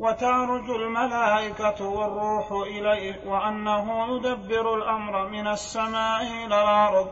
[0.00, 7.08] وتعرج الملائكة والروح إليه وأنه يدبر الأمر من السماء إلى الأرض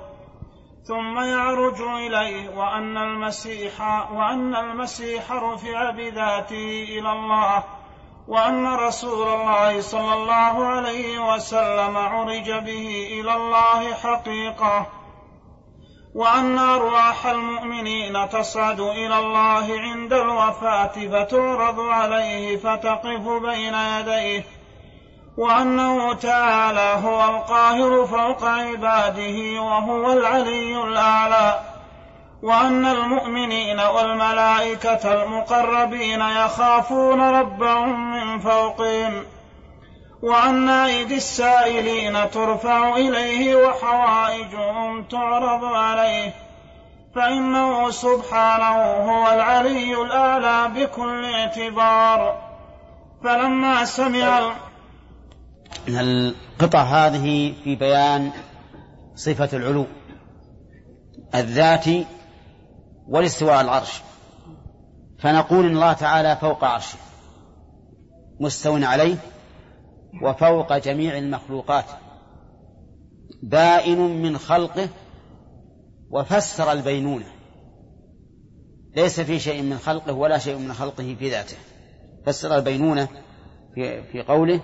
[0.89, 3.81] ثم يعرج إليه وأن المسيح
[4.13, 7.65] وأن المسيح رفع بذاته إلى الله.
[8.29, 14.87] وأن رسول الله صلى الله عليه وسلم عرج به إلى الله حقيقة
[16.15, 24.45] وأن أرواح المؤمنين تصعد إلى الله عند الوفاة فتعرض عليه فتقف بين يديه
[25.37, 31.76] وأنه تعالى هو القاهر فوق عباده وهو العلي الأعلى.
[32.43, 39.25] وأن المؤمنين والملائكة المقربين يخافون ربهم من فوقهم
[40.23, 46.35] وأن أيدي السائلين ترفع إليه وحوائجهم تعرض عليه
[47.15, 52.47] فإنه سبحانه هو العلي الأعلى بكل اعتبار.
[53.25, 54.53] فلما سمع
[55.89, 58.31] القطع هذه في بيان
[59.15, 59.87] صفة العلو
[61.35, 62.07] الذاتي
[63.09, 64.03] والاستواء على العرش.
[65.19, 66.99] فنقول إن الله تعالى فوق عرشه.
[68.41, 69.17] مستو عليه
[70.23, 71.85] وفوق جميع المخلوقات.
[73.43, 74.89] بائن من خلقه
[76.11, 77.27] وفسر البينونة
[78.97, 81.57] ليس في شيء من خلقه ولا شيء من خلقه في ذاته.
[82.27, 83.09] فسر البينونة
[83.75, 84.61] في, في قوله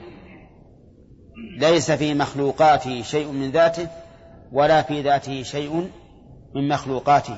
[1.58, 3.88] ليس في مخلوقاته شيء من ذاته
[4.52, 5.90] ولا في ذاته شيء
[6.54, 7.36] من مخلوقاته.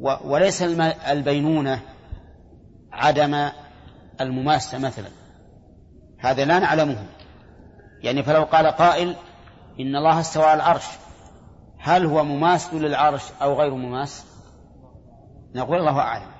[0.00, 0.62] وليس
[1.10, 1.80] البينونة
[2.92, 3.48] عدم
[4.20, 5.08] المماسة مثلا.
[6.18, 7.06] هذا لا نعلمه.
[8.02, 9.16] يعني فلو قال قائل
[9.80, 10.84] إن الله استوى على العرش
[11.78, 14.24] هل هو مماثل للعرش أو غير مماثل
[15.54, 16.30] نقول الله أعلم.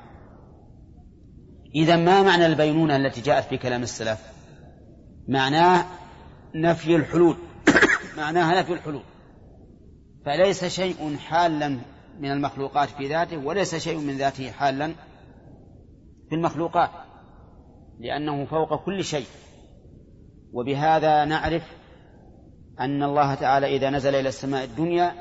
[1.74, 4.18] إذا ما معنى البينونة التي جاءت في كلام السلف؟
[5.28, 5.84] معناه
[6.54, 7.36] نفي الحلول.
[8.18, 9.02] معناها نفي الحلول.
[10.26, 11.78] فليس شيء حالا
[12.20, 14.94] من المخلوقات في ذاته وليس شيء من ذاته حالا
[16.28, 16.90] في المخلوقات
[17.98, 19.26] لأنه فوق كل شيء.
[20.52, 21.62] وبهذا نعرف
[22.80, 25.14] أن الله تعالى إذا نزل إلى السماء الدنيا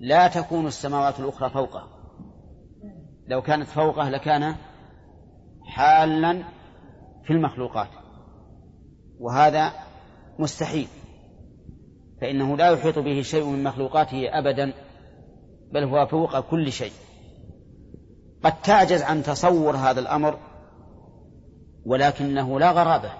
[0.00, 1.88] لا تكون السماوات الأخرى فوقه.
[3.28, 4.54] لو كانت فوقه لكان
[5.64, 6.44] حالا
[7.24, 7.88] في المخلوقات.
[9.18, 9.72] وهذا
[10.38, 10.88] مستحيل
[12.20, 14.85] فإنه لا يحيط به شيء من مخلوقاته أبدا.
[15.72, 16.92] بل هو فوق كل شيء.
[18.44, 20.38] قد تعجز عن تصور هذا الأمر
[21.86, 23.10] ولكنه لا غرابة.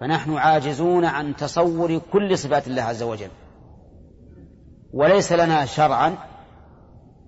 [0.00, 3.30] فنحن عاجزون عن تصور كل صفات الله عز وجل.
[4.92, 6.14] وليس لنا شرعا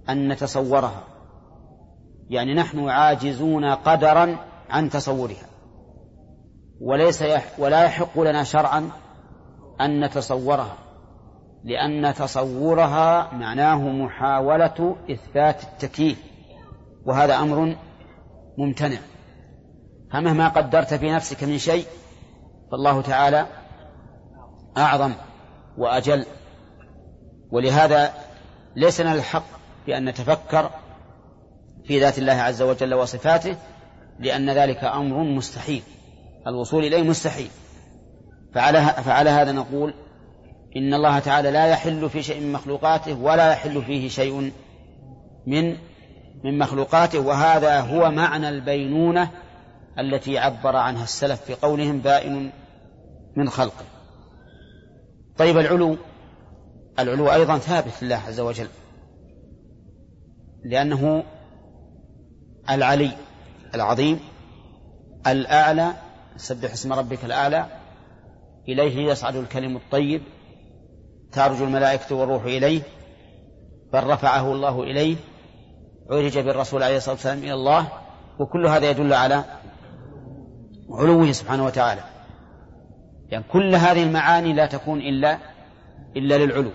[0.09, 1.03] أن نتصورها.
[2.29, 4.37] يعني نحن عاجزون قدرا
[4.71, 5.47] عن تصورها.
[6.81, 8.91] وليس يح ولا يحق لنا شرعا
[9.81, 10.77] أن نتصورها.
[11.65, 16.19] لأن تصورها معناه محاولة إثبات التكييف
[17.05, 17.77] وهذا أمر
[18.59, 18.99] ممتنع.
[20.13, 21.87] فمهما قدرت في نفسك من شيء
[22.71, 23.47] فالله تعالى
[24.77, 25.13] أعظم
[25.79, 26.27] وأجل.
[27.51, 28.13] ولهذا
[28.77, 29.45] ليس لنا الحق
[29.87, 30.71] بأن نتفكر
[31.85, 33.57] في ذات الله عز وجل وصفاته
[34.19, 35.83] لأن ذلك أمر مستحيل.
[36.47, 37.51] الوصول إليه مستحيل.
[38.55, 39.95] فعلى, فعلى هذا نقول
[40.77, 44.53] إن الله تعالى لا يحل في شيء من مخلوقاته ولا يحل فيه شيء
[45.47, 45.77] من
[46.45, 49.31] من مخلوقاته وهذا هو معنى البينونة
[49.99, 52.51] التي عبر عنها السلف في قولهم بائن
[53.37, 53.85] من خلقه.
[55.39, 55.97] طيب العلو
[56.99, 58.69] العلو أيضا ثابت لله عز وجل
[60.65, 61.25] لأنه
[62.71, 63.11] العلي
[63.75, 64.21] العظيم
[65.27, 65.93] الأعلى
[66.37, 67.67] سبح اسم ربك الأعلى
[68.69, 70.23] إليه يصعد الكلم الطيب
[71.33, 72.83] تعرج الملائكة والروح إليه
[73.93, 75.17] بل رفعه الله إليه
[76.11, 77.89] عرج بالرسول عليه الصلاة والسلام إلى الله
[78.39, 79.45] وكل هذا يدل على
[80.91, 82.01] علوه سبحانه وتعالى.
[83.29, 85.39] يعني كل هذه المعاني لا تكون إلا
[86.17, 86.71] إلا للعلو.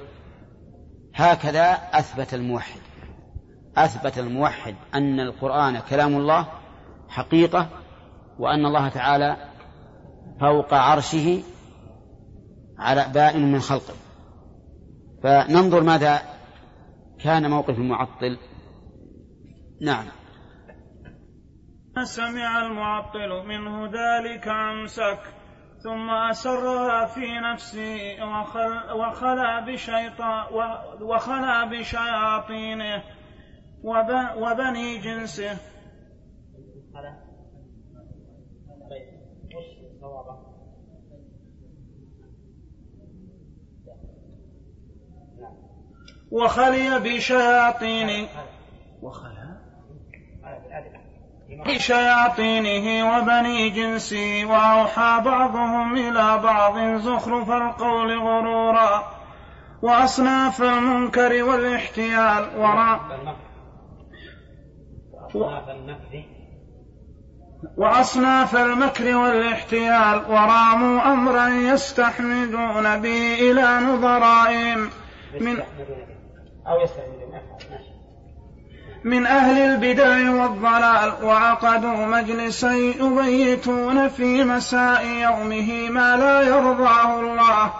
[1.15, 2.79] هكذا أثبت الموحد.
[3.77, 6.47] أثبت الموحد أن القرآن كلام الله
[7.09, 7.67] حقيقة
[8.39, 9.37] وأن الله تعالى
[10.39, 11.41] فوق عرشه
[12.79, 13.93] على بائن من خلقه.
[15.23, 16.19] فننظر ماذا
[17.23, 18.37] كان موقف المعطل.
[19.81, 20.05] نعم.
[22.03, 25.19] سمع المعطل منه ذلك أمسك
[25.83, 30.43] ثم أسرها في نفسه وخل وخلا بشيطان
[31.01, 33.03] وخلا بشياطينه
[34.37, 35.57] وبني جنسه.
[46.31, 48.27] وخلي بشياطين
[49.01, 49.57] وخلى
[51.65, 59.17] بشياطينه وبني جنسه وأوحى بعضهم إلى بعض زخرف القول غرورا
[59.81, 62.99] وأصناف المنكر والاحتيال وراء
[67.77, 74.89] وأصناف المكر والاحتيال وراموا أمرا يستحمدون به إلى نظرائهم
[75.39, 75.57] من
[76.67, 76.85] أو
[79.03, 80.31] من أهل البدع.
[80.31, 87.73] والضلال وعقدوا مجلسا يبيتون في مساء يومه ما لا يرضاه الله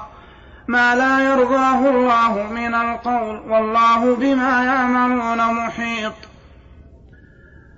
[0.68, 6.14] ما لا يرضاه الله من القول والله بما يعملون محيط.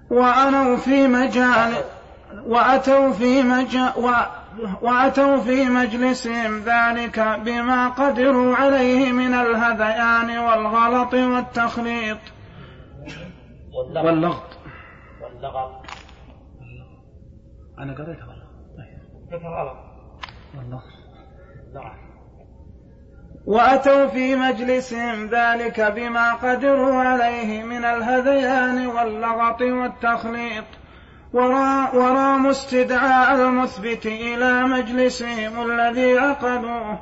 [0.10, 1.74] وأنوا في مجال
[2.46, 3.92] وأتوا في مجال
[4.82, 12.18] وأتوا في مجلسهم ذلك بما قدروا عليه من الهذيان والغلط والتخليط.
[13.74, 14.58] واللغط.
[15.22, 15.86] واللغط
[17.80, 19.42] أنا قريتها غلط طيب.
[20.58, 20.84] واللغط
[23.46, 30.66] وأتوا في مجلسهم ذلك بما قدروا عليه من الهذيان واللغط والتخليط.
[31.34, 37.00] وراموا استدعاء المثبت إلى مجلسهم الذي عقدوه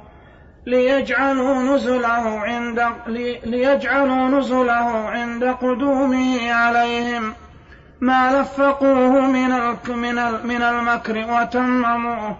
[0.66, 2.86] ليجعلوا نزله عند
[3.46, 7.34] ليجعلوا نزله عند قدومه عليهم
[8.02, 9.50] ما لفقوه من
[9.88, 12.38] من من المكر وتمموه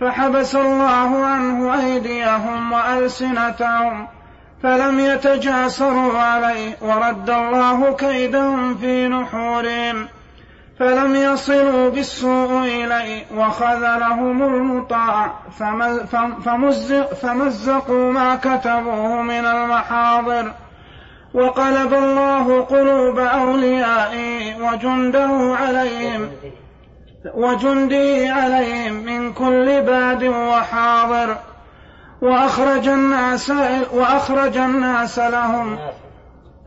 [0.00, 4.06] فحبس الله عنه أيديهم وألسنتهم
[4.62, 10.08] فلم يتجاسروا عليه ورد الله كيدهم في نحورهم
[10.78, 15.34] فلم يصلوا بالسوء إليه وخذلهم المطاع
[17.22, 20.52] فمزقوا ما كتبوه من المحاضر.
[21.34, 26.30] وقلب الله قلوب أوليائه وجنده عليهم
[27.34, 31.36] وجنده عليهم من كل باد وحاضر.
[32.22, 33.52] وأخرج الناس
[33.92, 35.78] وأخرج الناس لهم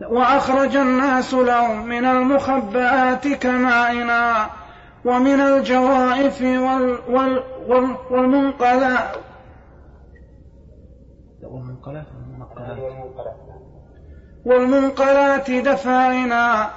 [0.10, 4.50] وأخرج الناس لهم من المخبآت كمائنا
[5.06, 9.16] ومن الجوائف وال وال وال والمنقلات.
[11.44, 12.06] والمنقلات
[14.46, 15.52] والمنقلات.
[15.52, 16.70] دفائنا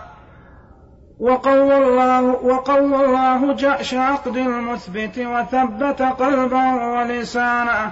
[1.20, 7.90] وقوى الله وقوى الله جأش عقد المثبت وثبت قلبه ولسانه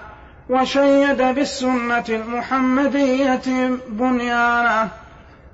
[0.51, 5.02] وشيد بالسنة المحمدية بنيانه.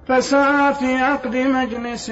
[0.09, 2.11] فسعى في عقد مجلس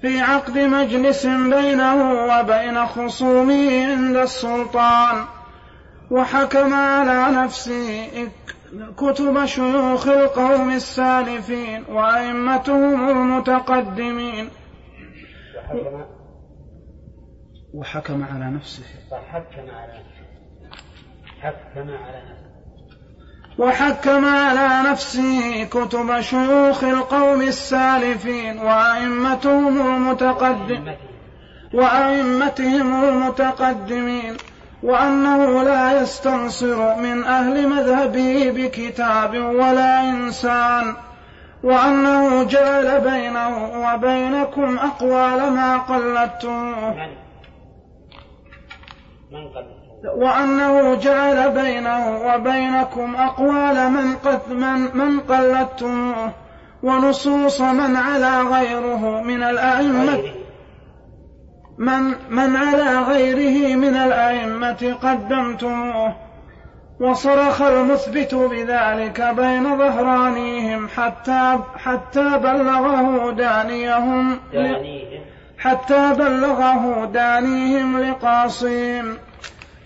[0.00, 5.24] في عقد مجلس بينه وبين خصومه عند السلطان.
[6.10, 8.08] وحكم على نفسه
[8.96, 14.48] كتب شيوخ القوم السالفين وأئمتهم المتقدمين.
[17.74, 18.82] وحكم على نفسه.
[19.12, 20.26] وحكم على نفسه.
[21.40, 22.39] حكم على نفسه.
[23.60, 30.94] وحكم على نفسه كتب شيوخ القوم السالفين وأئمتهم المتقدم
[31.74, 34.36] وأئمتهم المتقدمين
[34.82, 40.94] وأنه لا يستنصر من أهل مذهبه بكتاب ولا إنسان
[41.62, 46.94] وأنه جعل بينه وبينكم أقوال ما قلدتموه
[49.30, 56.32] من؟ قلدتم وأنه جعل بينه وبينكم أقوال من قد من, من قلدتموه
[56.82, 60.20] ونصوص من على غيره من الأئمة
[61.78, 66.14] من من على غيره من الأئمة قدمتموه
[67.00, 74.38] وصرخ المثبت بذلك بين ظهرانيهم حتى حتى بلغه دانيهم.
[75.58, 79.16] حتى بلغه دانيهم لقاصين.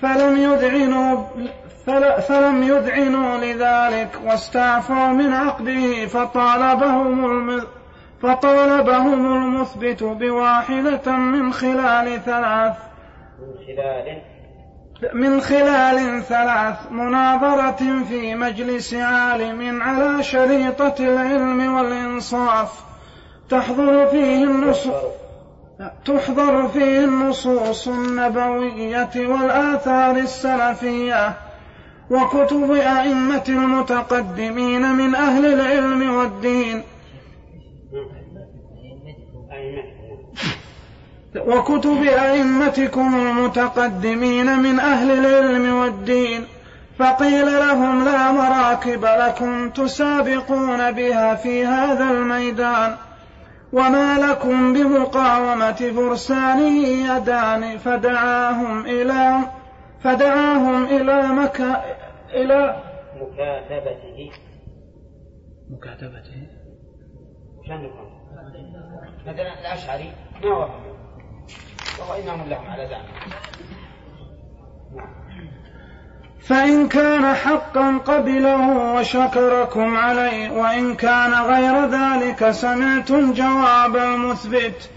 [0.05, 1.25] فلم يذعنوا
[2.21, 7.61] فلم يذعنوا لذلك واستعفوا من عقده فطالبهم
[8.23, 12.77] فطالبهم المثبت بواحدة من خلال ثلاث
[15.15, 22.85] من خلال ثلاث مناظرة في مجلس عالم على شريطة العلم والإنصاف
[23.51, 25.24] تحضر فيه النصوص.
[26.05, 31.35] تحضر فيه النصوص النبوية والآثار السلفية
[32.11, 36.83] وكتب أئمة المتقدمين من أهل العلم والدين.
[41.37, 46.45] وكتب أئمتكم المتقدمين من أهل العلم والدين.
[46.99, 52.97] فقيل لهم لا مراكب لكم تسابقون بها في هذا الميدان.
[53.75, 59.39] وما لكم بمقاومة فرسانه يدان فدعاهم إلى
[60.01, 61.85] فدعاهم إلى مكا
[62.31, 62.83] إلى
[63.21, 64.31] مكاتبته.
[65.71, 66.47] مكاتبته؟
[67.67, 67.91] شان
[69.27, 70.13] مثلا الأشعري.
[70.43, 70.95] ما وافق
[72.11, 73.35] وإنهم لهم على ذلك
[74.97, 75.24] نعم.
[76.49, 84.91] فإن كان حقا قبله وشكركم عليه وإن كان غير ذلك سمعتم جواب المثبت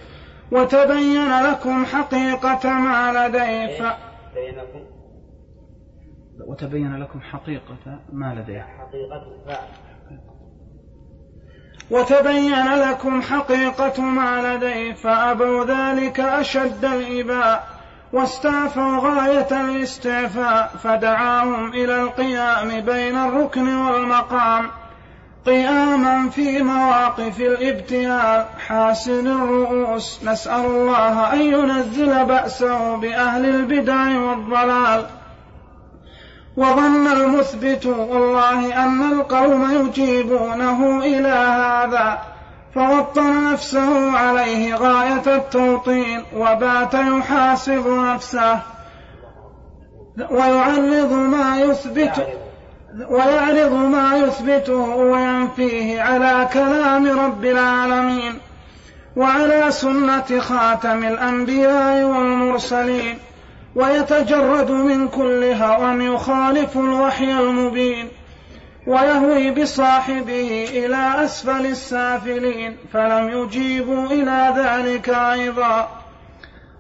[0.51, 3.79] وتبين لكم حقيقة ما لديه.
[3.79, 3.95] ف...
[6.47, 8.61] وتبين لكم حقيقة ما لديه.
[8.61, 9.59] حقيقة
[11.91, 17.76] وتبين لكم حقيقة ما لديه فأبوا ذلك أشد الإباء.
[18.13, 24.67] واستعفوا غاية الاستعفاء فدعاهم إلى القيام بين الركن والمقام.
[25.45, 35.05] قياما في مواقف الابتهال حاسن الرؤوس نسأل الله أن ينزل بأسه بأهل البدع والضلال.
[36.57, 42.36] وظن المثبت والله أن القوم يجيبونه إلى هذا.
[42.75, 48.59] فوطن نفسه عليه غاية التوطين وبات يحاسب نفسه.
[50.29, 52.27] ويعرض ما يثبت
[53.09, 58.39] ويعرض ما يثبته وينفيه على كلام رب العالمين
[59.15, 63.17] وعلى سنة خاتم الأنبياء والمرسلين.
[63.75, 68.07] ويتجرد من كل هوى يخالف الوحي المبين.
[68.87, 75.89] ويهوي بصاحبه إلى أسفل السافلين فلم يجيبوا إلى ذلك أيضا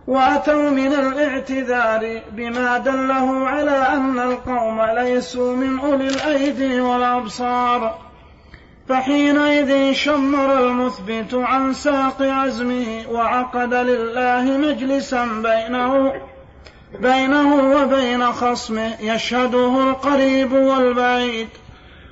[0.07, 7.97] وأتوا من الاعتذار بما دله على أن القوم ليسوا من أولي الأيدي والأبصار.
[8.89, 16.13] فحينئذ شمر المثبت عن ساق عزمه وعقد لله مجلسا بينه
[16.99, 21.47] بينه وبين خصمه يشهده القريب والبعيد.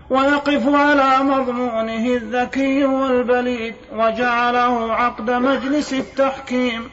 [0.09, 6.89] ويقف على مضمونه الذكي والبليد وجعله عقد مجلس التحكيم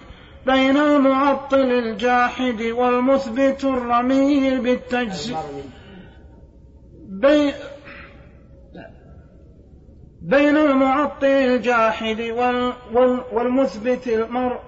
[0.47, 5.37] بين المعطل الجاحد والمثبت الرمي بالتجزيم
[7.09, 7.53] بين
[10.23, 12.73] بين المعطل الجاحد وال
[13.33, 14.59] والمثبت المر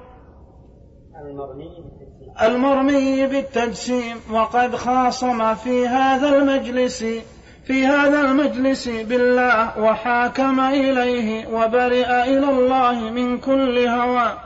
[2.42, 7.04] المرمي بالتجسيم وقد خاصم في هذا المجلس
[7.66, 14.39] في هذا المجلس بالله وحاكم إليه وبرئ إلى الله من كل هوى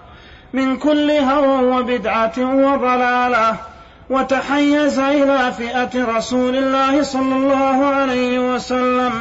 [0.53, 3.57] من كل هوى وبدعة وضلالة
[4.11, 9.13] وتحيز إلى فئة رسول الله صلى الله عليه وسلم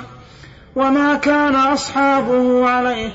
[0.76, 3.12] وما كان أصحابه عليه.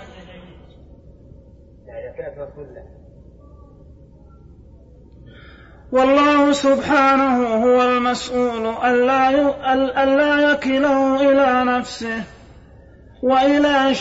[5.93, 12.23] والله سبحانه هو المسؤول ألا يكله إلى نفسه
[13.23, 13.95] وإلى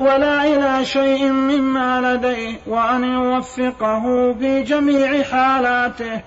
[0.00, 6.20] ولا إلى شيء مما لديه وأن يوفقه في جميع حالاته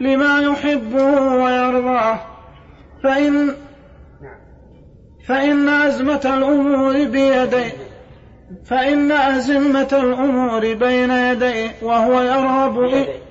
[0.00, 2.20] لما يحبه ويرضاه.
[3.04, 3.54] فإن
[5.28, 7.72] فإن أزمة الأمور بيديه
[8.66, 13.27] فإن أزمة الأمور بين يديه وهو يرغب إليه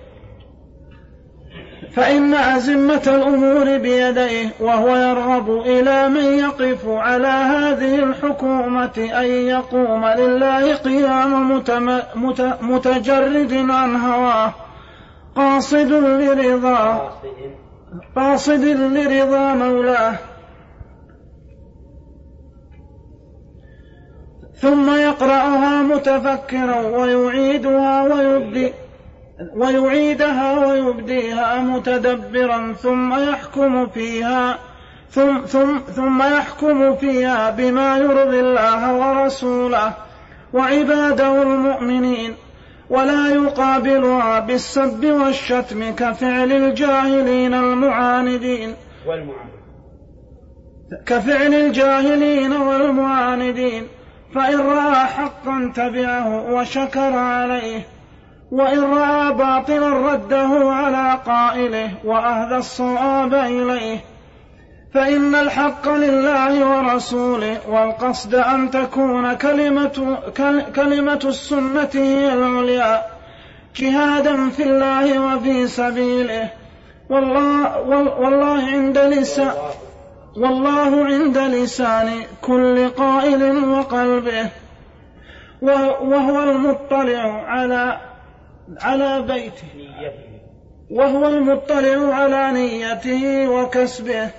[1.97, 10.75] فإن أزمة الأمور بيديه وهو يرغب إلى من يقف على هذه الحكومة أن يقوم لله
[10.75, 11.61] قيام.
[12.61, 14.53] متجرد عن هواه
[15.35, 17.11] قاصد لرضا
[18.15, 20.15] قاصد لرضا مولاه
[24.61, 28.73] ثم يقرأها متفكرا ويعيدها ويبدي
[29.55, 34.57] ويعيدها ويبديها متدبرا ثم يحكم فيها
[35.11, 39.93] ثم, ثم, ثم يحكم فيها بما يرضي الله ورسوله.
[40.53, 42.35] وعباده المؤمنين
[42.89, 48.73] ولا يقابلها بالسب والشتم كفعل الجاهلين المعاندين.
[51.05, 53.87] كفعل الجاهلين والمعاندين.
[54.35, 57.96] فإن رأى حقا تبعه وشكر عليه.
[58.51, 63.97] وإن رأى باطلا رده على قائله وأهدى الصواب إليه.
[64.93, 70.17] فإن الحق لله ورسوله والقصد أن تكون كلمة,
[70.75, 73.01] كلمة السنة هي العليا.
[73.75, 76.49] جهادا في الله وفي سبيله.
[77.09, 77.81] والله,
[78.19, 79.53] والله عند لسان
[80.37, 82.09] والله عند لسان
[82.41, 84.49] كل قائل وقلبه.
[86.01, 87.97] وهو المطلع على
[88.81, 90.01] على بيته
[90.91, 94.29] وهو المطلع على نيته وكسبه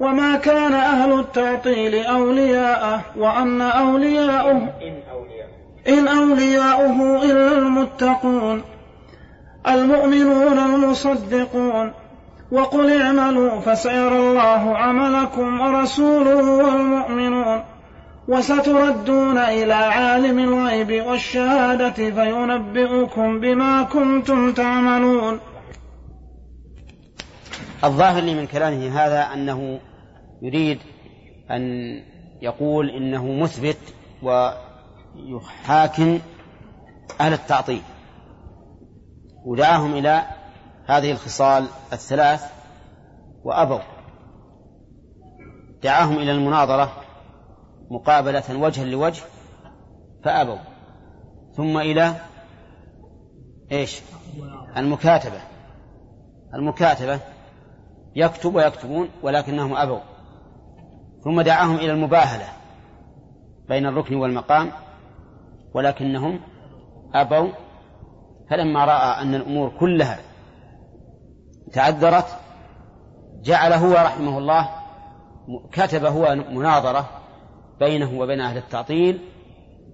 [0.00, 4.68] وما كان أهل التعطيل أولياءه وأن أولياءه
[5.88, 8.62] إن أولياؤه إلا المتقون
[9.68, 11.92] المؤمنون المصدقون
[12.52, 17.62] وقل اعملوا فسيرى الله عملكم ورسوله والمؤمنون.
[18.30, 25.40] وستردون إلى عالم الغيب والشهادة فينبئكم بما كنتم تعملون.
[27.84, 29.80] الظاهر لي من كلامه هذا أنه
[30.42, 30.78] يريد
[31.50, 31.62] أن
[32.42, 33.78] يقول إنه مثبت
[34.22, 36.18] ويحاكم
[37.20, 37.82] أهل التعطيل.
[39.44, 40.22] ودعاهم إلى
[40.86, 42.44] هذه الخصال الثلاث
[43.44, 43.80] وأبوا.
[45.82, 47.09] دعاهم إلى المناظرة
[47.90, 49.22] مقابلة وجها لوجه
[50.24, 50.58] فأبوا.
[51.56, 52.14] ثم إلى
[53.72, 54.02] إيش؟
[54.76, 55.40] المكاتبة.
[56.54, 57.20] المكاتبة
[58.16, 60.00] يكتب ويكتبون ولكنهم أبوا.
[61.24, 62.48] ثم دعاهم إلى المباهلة
[63.68, 64.72] بين الركن والمقام
[65.74, 66.40] ولكنهم
[67.14, 67.48] أبوا.
[68.50, 70.18] فلما رأى أن الأمور كلها
[71.72, 72.26] تعذرت
[73.42, 74.68] جعل هو رحمه الله
[75.72, 77.19] كتب هو مناظرة
[77.80, 79.20] بينه وبين أهل التعطيل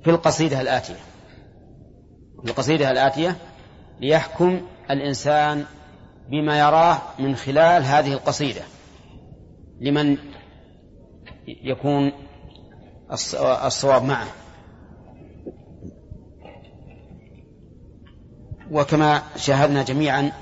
[0.05, 0.95] في القصيدة الآتية.
[2.43, 3.37] في القصيدة الآتية
[4.01, 4.61] ليحكم
[4.91, 5.65] الإنسان
[6.31, 8.63] بما يراه من خلال هذه القصيدة.
[9.81, 10.19] لمن
[11.47, 12.13] يكون
[13.65, 14.27] الصواب معه.
[18.71, 20.33] وكما شاهدنا جميعا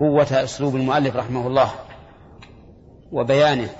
[0.00, 1.70] قوة أسلوب المؤلف رحمه الله
[3.12, 3.70] وبيانه.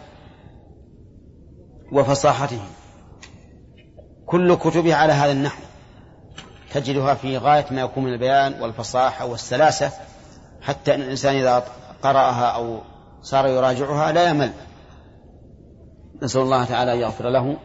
[1.92, 2.60] وفصاحته.
[4.26, 5.62] كل كتبه على هذا النحو.
[6.72, 9.92] تجدها في غاية ما يكون من البيان والفصاحة والسلاسة
[10.62, 11.64] حتى أن الإنسان إذا
[12.02, 12.80] قرأها أو
[13.22, 14.52] صار يراجعها لا يمل.
[16.22, 17.56] نسأل الله تعالى أن يغفر له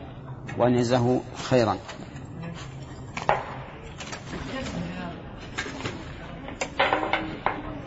[0.58, 1.78] وأن يجزه خيرا.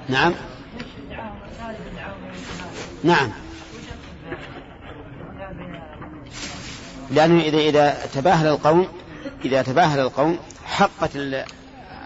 [0.08, 0.34] نعم.
[3.04, 3.47] نعم.
[7.10, 8.88] لأنه إذا إذا تباهل القوم
[9.44, 11.10] إذا تباهل القوم حقت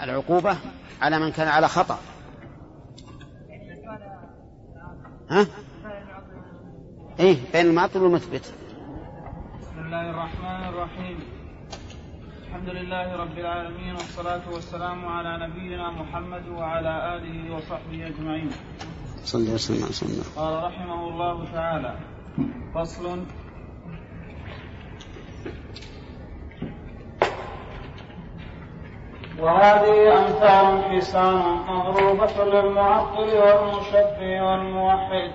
[0.02, 0.56] العقوبة
[1.00, 1.98] على من كان على خطأ.
[5.30, 5.46] ها؟
[7.20, 8.52] إيه بين المعطل والمثبت.
[9.60, 11.18] بسم الله الرحمن الرحيم.
[12.46, 18.50] الحمد لله رب العالمين والصلاة والسلام على نبينا محمد وعلى آله وصحبه أجمعين.
[19.24, 19.92] صلى الله وسلم على
[20.36, 21.96] قال رحمه الله تعالى
[22.74, 23.24] فصل
[29.40, 35.30] وهذه أمثال حسان مضروبة للمعطل والمشبه والموحد.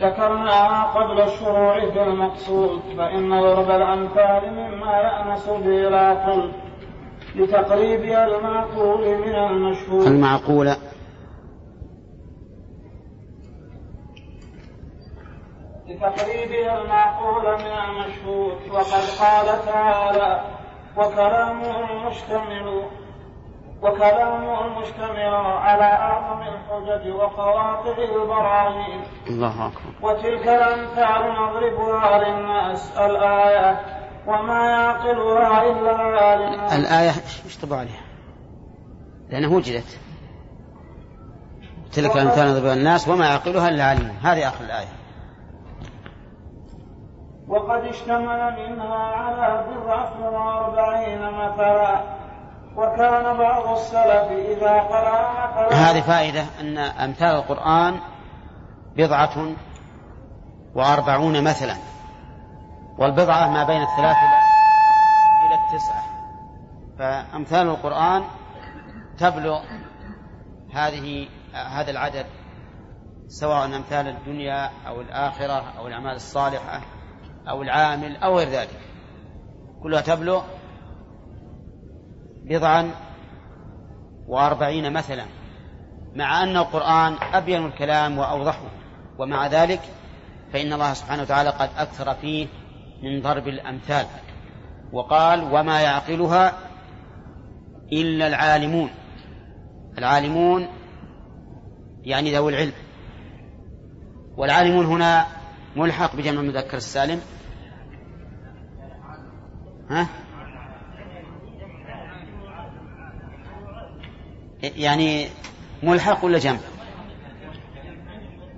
[0.00, 6.52] ذكرناها قبل الشروع في المقصود فإن ضرب الأمثال مما يأنس به العقل
[7.36, 10.70] لتقريبها المعقول من المشهور المعقول
[15.90, 20.44] لتقريبها المعقول من المشهود وقد قال تعالى
[20.96, 22.82] وكلامه المشتمل
[23.82, 29.02] وكلامه المشتمل على أعظم الحجج وقواطع البراهين.
[29.26, 29.92] الله أكبر.
[30.02, 33.80] وتلك الأمثال نضربها للناس الآية
[34.26, 37.12] وما يعقلها إلا العالم الآية
[37.44, 38.02] إيش طبع عليها؟
[39.30, 39.98] لأنها وجدت.
[41.92, 44.99] تلك الأمثال نضربها للناس وما يعقلها إلا العالمون هذه آخر الآية.
[47.50, 52.20] وقد اشتمل منها على بضعة وأربعين مثلا.
[52.76, 58.00] وكان بعض السلف إذا قرأ هذه فائدة أن أمثال القرآن
[58.96, 59.54] بضعة
[60.74, 61.76] وأربعون مثلا
[62.98, 64.28] والبضعة ما بين الثلاثة
[65.46, 66.02] إلى التسعة.
[66.98, 68.22] فأمثال القرآن
[69.18, 69.60] تبلغ
[70.74, 72.26] هذه هذا العدد
[73.28, 76.80] سواء أمثال الدنيا أو الآخرة أو الأعمال الصالحة.
[77.50, 78.80] أو العامل أو غير ذلك.
[79.82, 80.42] كلها تبلغ
[82.44, 82.90] بضعا
[84.28, 85.24] وأربعين مثلا
[86.14, 88.70] مع أن القرآن أبين الكلام وأوضحه.
[89.18, 89.80] ومع ذلك
[90.52, 92.46] فإن الله سبحانه وتعالى قد أكثر فيه
[93.02, 94.06] من ضرب الأمثال.
[94.92, 96.52] وقال وما يعقلها
[97.92, 98.90] إلا العالمون.
[99.98, 100.68] العالمون
[102.02, 102.72] يعني ذوي العلم.
[104.36, 105.26] والعالمون هنا
[105.76, 107.20] ملحق بجمع المذكر السالم.
[109.90, 110.06] ها؟
[114.62, 115.28] يعني
[115.82, 116.58] ملحق ولا جمع؟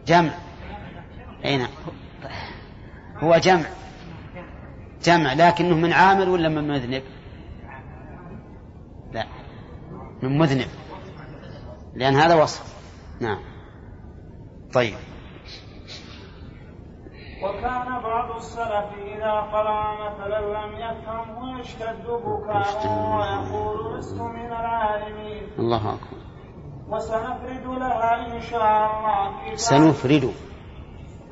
[0.07, 0.35] جمع.
[1.45, 1.71] أي نعم
[3.17, 3.67] هو جمع.
[5.03, 7.03] جمع لكنه من عامل ولا من مذنب؟
[9.13, 9.27] لا
[10.23, 10.69] من مذنب.
[11.95, 12.75] لأن هذا وصف.
[13.21, 13.39] نعم.
[14.75, 14.95] طيب.
[17.44, 22.86] وكان بعض السلف إذا قرأ مثلا لم يفهم ويشتد بكاء
[23.16, 25.43] ويقول لست من العالمين.
[25.59, 26.20] الله أكبر.
[26.89, 30.35] وسنفرد لها إن شاء الله سنفرد.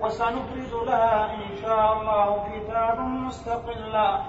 [0.01, 4.21] وسنفرد لها إن شاء الله كتابا مستقلا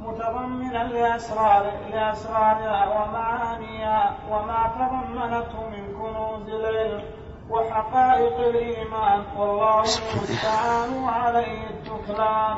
[0.00, 7.19] متضمنا لأسرار لأسرارها ومعانيها وما تضمنته من كنوز العلم.
[7.50, 9.24] وحقائق الإيمان.
[9.36, 12.56] والله المستعان وعليه التكلان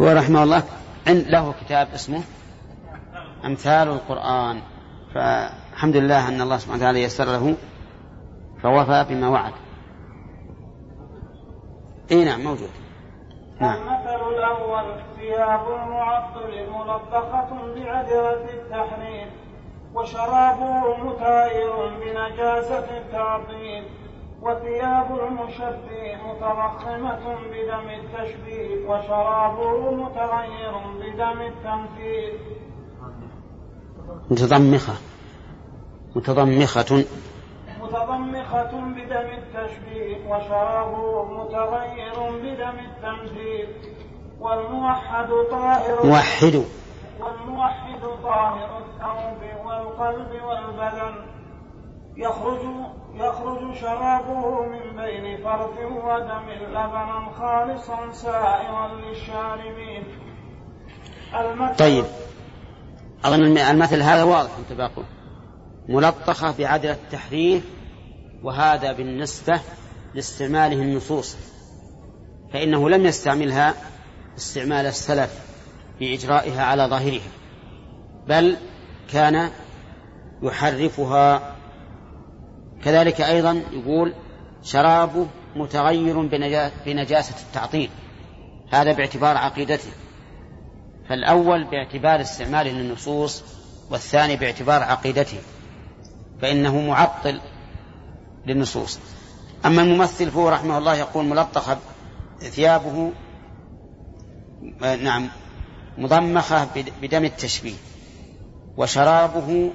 [0.00, 0.62] هو رحمه الله.
[1.06, 2.22] عند له كتاب اسمه
[3.44, 4.62] أمثال القرآن.
[5.14, 7.56] فالحمد لله أن الله سبحانه وتعالى يسر له
[8.62, 9.52] فوفى بما وعد.
[12.10, 12.70] إي نعم موجود.
[13.60, 13.76] نعم.
[13.76, 14.84] المثل الأول
[15.16, 19.47] ثياب المعطل ملطخة بعذرة التحريم.
[19.94, 23.84] وشرابه متاير بنجاسة التعطيل
[24.42, 32.32] وثياب المشبه متضخمة بدم التشبيه وشرابه متغير بدم التمثيل.
[34.30, 34.92] متضمخة.
[36.16, 37.04] متضمخة.
[37.82, 43.68] متضمخة بدم التشبيه وشرابه متغير بدم التمثيل.
[44.40, 46.06] والموحد طاهر.
[46.06, 46.64] موحد.
[47.20, 51.14] والموحد طاهر الثوب والقلب والبدن.
[52.16, 52.60] يخرج
[53.14, 60.04] يخرج شرابه من بين فرث ودم لبنا خالصا سائغا للشاربين.
[61.78, 62.04] طيب.
[63.24, 65.04] أظن المثل هذا واضح أنت باقول
[65.88, 67.64] ملطخة بعدل التحريف
[68.42, 69.60] وهذا بالنسبة
[70.14, 71.36] لاستعماله النصوص.
[72.52, 73.74] فإنه لم يستعملها
[74.36, 75.47] استعمال السلف.
[75.98, 77.30] في إجرائها على ظاهرها
[78.28, 78.56] بل
[79.12, 79.50] كان
[80.42, 81.54] يحرفها.
[82.84, 84.14] كذلك أيضا يقول
[84.62, 85.26] شرابه
[85.56, 86.20] متغير
[86.86, 87.90] بنجاسة التعطيل
[88.70, 89.90] هذا باعتبار عقيدته.
[91.08, 93.42] فالأول باعتبار استعماله للنصوص
[93.90, 95.38] والثاني باعتبار عقيدته
[96.42, 97.40] فإنه معطل
[98.46, 98.98] للنصوص.
[99.66, 101.78] أما الممثل فهو رحمه الله يقول ملطخة
[102.40, 103.12] ثيابه
[105.02, 105.28] نعم
[105.98, 106.68] مضمخة
[107.02, 107.76] بدم التشبيه
[108.76, 109.70] وشرابه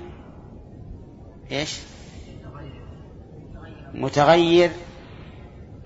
[1.52, 1.80] إيش؟
[3.94, 4.72] متغير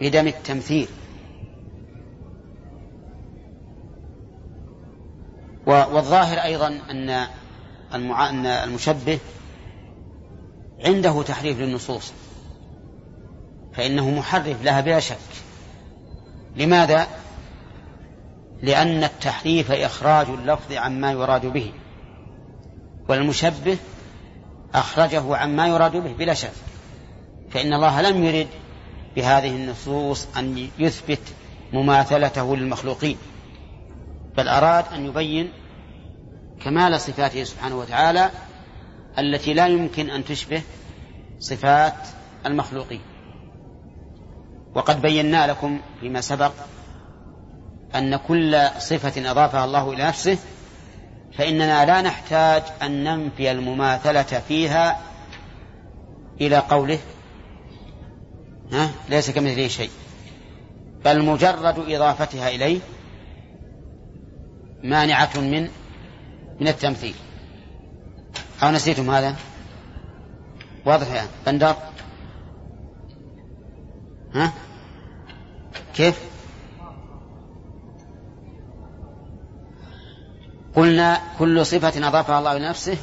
[0.02, 0.88] بدم التمثيل
[5.68, 7.10] والظاهر أيضا أن
[7.94, 9.20] أن المشبه
[10.86, 12.14] عنده تحريف للنصوص
[13.74, 15.18] فإنه محرف لها بلا شك
[16.56, 17.08] لماذا؟
[18.62, 21.72] لأن التحريف إخراج اللفظ عما يراد به.
[23.10, 23.78] والمشبه
[24.74, 26.52] أخرجه عما يراد به بلا شك.
[27.50, 28.48] فإن الله لم يرد
[29.16, 31.20] بهذه النصوص أن يثبت
[31.74, 33.18] مماثلته للمخلوقين
[34.38, 35.52] بل أراد أن يبين
[36.64, 38.32] كمال صفاته سبحانه وتعالى
[39.20, 40.62] التي لا يمكن أن تشبه
[41.40, 42.08] صفات
[42.46, 43.02] المخلوقين.
[44.76, 46.52] وقد بينا لكم فيما سبق
[47.98, 50.38] أن كل صفة أضافها الله إلى نفسه
[51.38, 55.00] فإننا لا نحتاج أن ننفي المماثلة فيها
[56.42, 57.00] إلى قوله
[58.72, 59.90] ها ليس كمثله شيء
[61.06, 62.80] بل مجرد إضافتها إليه
[64.84, 65.70] مانعة من
[66.60, 67.16] من التمثيل.
[68.64, 69.36] أو نسيتم هذا؟
[70.86, 71.76] واضح يا بندر؟
[74.34, 74.54] ها؟
[75.96, 76.37] كيف؟
[80.78, 82.98] قلنا كل صفة أضافها الله لنفسه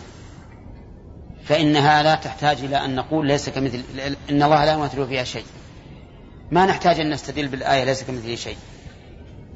[1.44, 3.82] فإنها لا تحتاج إلى أن نقول ليس كمثل
[4.30, 5.44] إن الله لا يمثل فيها شيء.
[6.50, 8.56] ما نحتاج أن نستدل بالآية ليس كمثله شيء.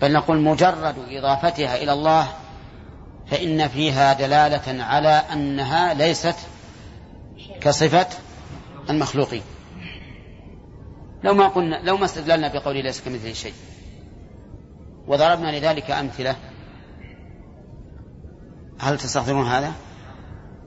[0.01, 2.29] بل نقول مجرد إضافتها إلى الله
[3.27, 6.37] فإن فيها دلالة على أنها ليست
[7.61, 8.07] كصفة
[8.91, 9.43] المخلوقين.
[11.25, 13.55] لو ما قلنا لو ما استدللنا بقول ليس كمثله شيء
[15.07, 16.37] وضربنا لذلك أمثلة
[18.81, 19.73] هل تستحضرون هذا؟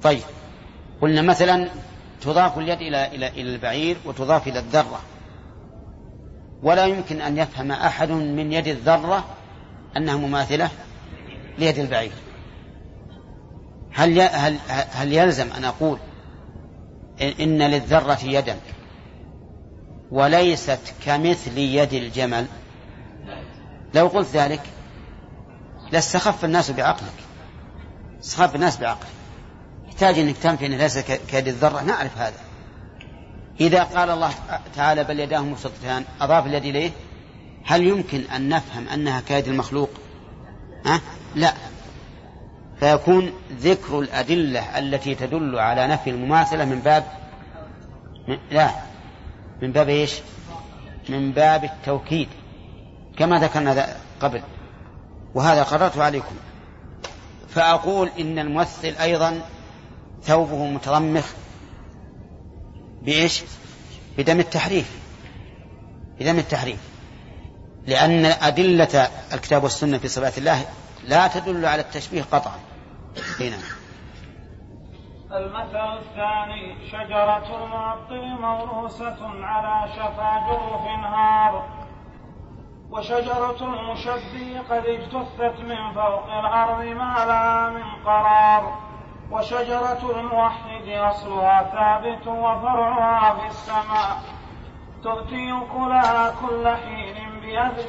[0.01, 0.21] طيب.
[1.01, 1.69] قلنا مثلا
[2.21, 4.99] تضاف اليد إلى إلى إلى البعير وتضاف إلى الذرة.
[6.63, 9.25] ولا يمكن أن يفهم أحد من يد الذرة
[9.97, 10.69] أنها مماثلة
[11.57, 12.11] ليد البعير.
[13.93, 15.97] هل هل هل يلزم أن أقول
[17.21, 18.55] إن للذرة يدا
[20.11, 22.45] وليست كمثل يد الجمل؟
[23.95, 24.61] لو قلت ذلك
[25.91, 27.30] لاستخف الناس بعقلك.
[28.23, 29.07] استخف الناس بعقلك
[29.87, 31.81] يحتاج إنك تنفي انه ليس كيد الذرة.
[31.81, 32.39] نعرف هذا.
[33.59, 34.33] إذا قال الله
[34.75, 36.91] تعالى بل يداه مبسوطتان أضاف اليد إليه؟
[37.65, 39.89] هل يمكن أن نفهم أنها كيد المخلوق؟
[40.85, 41.01] ها؟
[41.35, 41.53] لا.
[42.79, 47.03] فيكون ذكر الأدلة التي تدل على نفي المماثلة من باب
[48.51, 48.71] لا.
[49.61, 50.13] من باب إيش؟
[51.09, 52.27] من باب التوكيد
[53.17, 54.41] كما ذكرنا قبل.
[55.35, 56.35] وهذا قررت عليكم.
[57.55, 59.41] فأقول إن الممثل أيضا
[60.23, 61.25] ثوبه متضمخ
[63.01, 63.43] بإيش؟
[64.17, 65.01] بدم التحريف
[66.19, 66.79] بدم التحريف.
[67.87, 70.65] لأن أدلة الكتاب والسنة في صفات الله
[71.07, 72.59] لا تدل على التشبيه قطعا.
[73.39, 73.57] هنا
[75.31, 81.80] المثل الثاني شجرة المعطل موروسة على شفا جرف نهار.
[82.91, 88.77] وشجرة المشبي قد اجتثت من فوق الأرض ما لها من قرار.
[89.31, 94.17] وشجرة الموحد أصلها ثابت وفرعها في السماء.
[95.03, 97.11] تؤتي أكلها كل حين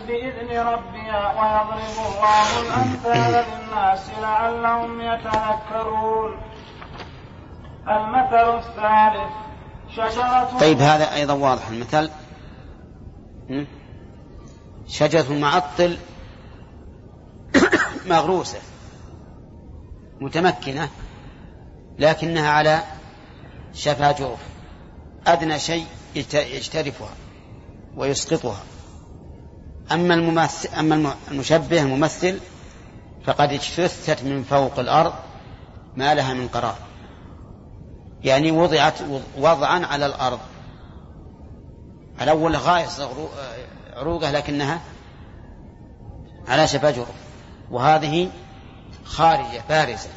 [0.07, 6.41] بإذن ربها ويضرب الله الأمثال للناس لعلهم يتذكرون.
[7.89, 9.33] المثل الثالث
[9.89, 11.69] شجرة طيب هذا أيضا واضح.
[11.69, 12.11] المثل؟
[14.93, 15.99] شجرة معطل
[18.11, 18.59] مغروسة
[20.21, 20.89] متمكنة
[21.99, 22.83] لكنها على
[23.75, 24.39] شفا جرف.
[25.27, 25.87] أدنى شيء
[26.35, 27.09] يجترفها
[27.97, 28.61] ويسقطها.
[29.93, 32.39] أما الممثل أما المشبه الممثل
[33.25, 35.13] فقد اجتثت من فوق الأرض
[35.97, 36.77] ما لها من قرار.
[38.25, 38.95] يعني وضعت
[39.39, 40.41] وضعا على الأرض.
[42.21, 42.87] الأول غاية
[44.03, 44.81] عروقه لكنها
[46.49, 47.09] على شفا جرف
[47.71, 48.31] وهذه
[49.05, 50.11] خارجة بارزة.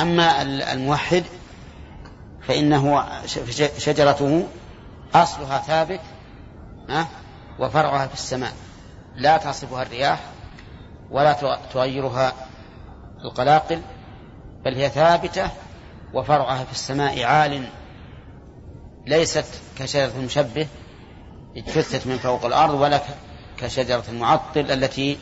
[0.00, 0.42] أما
[0.72, 1.24] الموحد
[2.42, 3.04] فإنه
[3.78, 4.46] شجرته
[5.14, 6.00] أصلها ثابت
[7.58, 8.52] وفرعها في السماء.
[9.16, 10.20] لا تصفها الرياح
[11.10, 11.32] ولا
[11.72, 12.32] تغيرها
[13.24, 13.82] القلاقل
[14.64, 15.50] بل هي ثابتة
[16.14, 17.68] وفرعها في السماء عال
[19.06, 20.66] ليست كشجرة المشبه
[21.56, 23.00] اجتثت من فوق الأرض ولا
[23.58, 25.18] كشجرة المعطل التي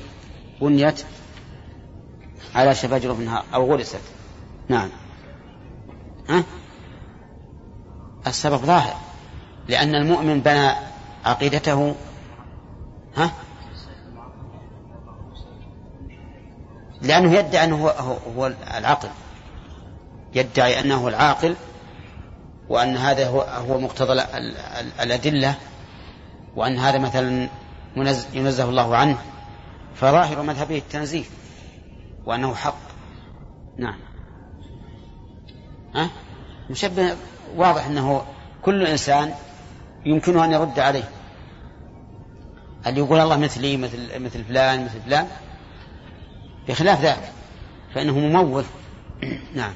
[0.61, 1.05] بنيت
[2.55, 4.01] على شفا جرف النهار أو غرست
[4.69, 4.89] نعم
[6.29, 6.45] ها؟
[8.27, 8.97] السبب ظاهر
[9.69, 10.73] لأن المؤمن بنى
[11.25, 11.95] عقيدته
[13.17, 13.31] ها؟
[17.03, 17.89] لأنه يدعي أنه
[18.37, 19.09] هو, العقل
[20.35, 21.57] يدعي أنه العاقل
[22.69, 24.13] وأن هذا هو مقتضى
[25.03, 25.55] الأدلة
[26.57, 27.49] وأن هذا مثلا
[28.33, 29.19] ينزه الله عنه
[29.95, 31.25] فظاهر مذهبه التنزيه
[32.27, 32.79] وأنه حق.
[33.79, 33.99] نعم.
[35.95, 36.11] ها؟
[36.71, 37.17] مشبه
[37.57, 38.25] واضح أنه
[38.63, 39.35] كل إنسان
[40.07, 41.05] يمكنه أن يرد عليه.
[42.87, 45.29] اللي يقول الله مثلي مثل مثل فلان مثل فلان؟
[46.69, 47.33] بخلاف ذلك
[47.95, 48.65] فإنه مموت
[49.55, 49.73] نعم.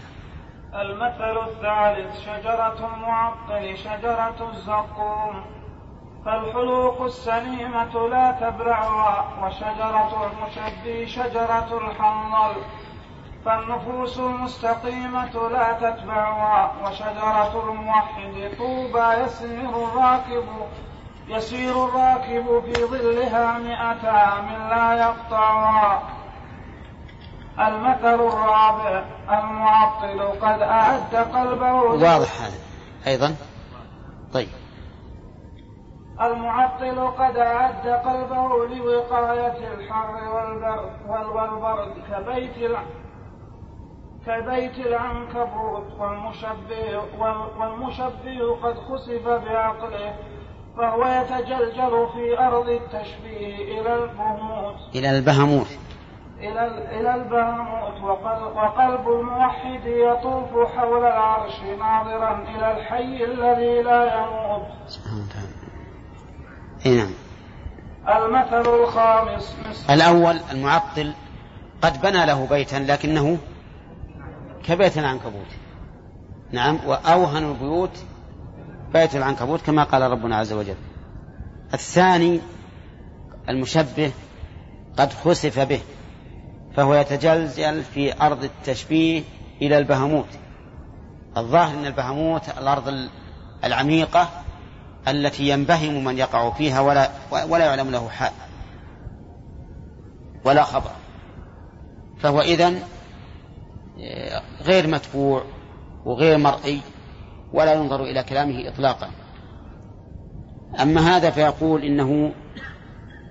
[0.74, 5.61] المثل الثالث شجرة المعطل شجرة الزقوم.
[6.24, 12.62] فالحلوق السليمة لا تبلعها وشجرة المشبي شجرة الحنظل.
[13.44, 20.44] فالنفوس المستقيمة لا تتبعها وشجرة الموحد طوبى يسير الراكب.
[21.28, 26.02] يسير الراكب في ظلها مئة عام لا يقطعها.
[27.58, 31.72] المثل الرابع المعطل قد أعد قلبه.
[31.72, 32.58] واضح هذا
[33.06, 33.36] أيضا.
[34.34, 34.48] طيب.
[36.20, 42.70] المعطل قد أعد قلبه لوقاية الحر والبرد والبرد كبيت
[44.26, 47.02] كبيت العنكبوت والمشبه
[47.59, 50.14] والمشبه قد خسف بعقله
[50.76, 55.66] فهو يتجلجل في أرض التشبيه إلى البهموت إلى البهموت
[56.39, 56.66] إلى
[57.01, 64.66] إلى البهموت وقلب, وقلب الموحد يطوف حول العرش ناظرا إلى الحي الذي لا يموت.
[64.86, 65.61] سبحانه وتعالى.
[66.86, 67.10] نعم.
[68.09, 69.56] المثل الخامس
[69.90, 71.12] الأول المعطل
[71.82, 73.38] قد بنى له بيتا لكنه
[74.64, 75.46] كبيت العنكبوت.
[76.52, 78.04] نعم وأوهن البيوت
[78.92, 80.76] بيت العنكبوت كما قال ربنا عز وجل.
[81.74, 82.40] الثاني
[83.48, 84.12] المشبه
[84.96, 85.80] قد خسف به
[86.76, 89.22] فهو يتجلجل في أرض التشبيه
[89.62, 90.28] إلى البهموت.
[91.36, 93.09] الظاهر أن البهموت الأرض
[93.64, 94.41] العميقة
[95.08, 97.10] التي ينبهم من يقع فيها ولا
[97.48, 98.32] ولا يعلم له حال
[100.44, 100.90] ولا خبر.
[102.18, 102.82] فهو إذن
[104.00, 105.44] آه، غير متبوع
[106.04, 106.80] وغير مرئي
[107.52, 109.10] ولا ينظر إلى كلامه إطلاقا.
[110.80, 112.32] أما هذا فيقول إنه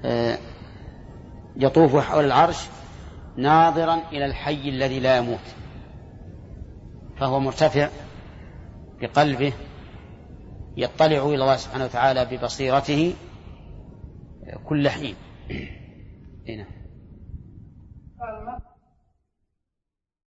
[0.05, 0.37] آه،
[1.55, 2.57] يطوف حول العرش
[3.37, 5.39] ناظرا إلى الحي الذي لا يموت
[7.17, 7.89] فهو مرتفع
[9.01, 9.53] بقلبه
[10.77, 13.13] يطلع إلى الله سبحانه وتعالى ببصيرته
[14.65, 15.15] كل حين.
[16.49, 16.65] هنا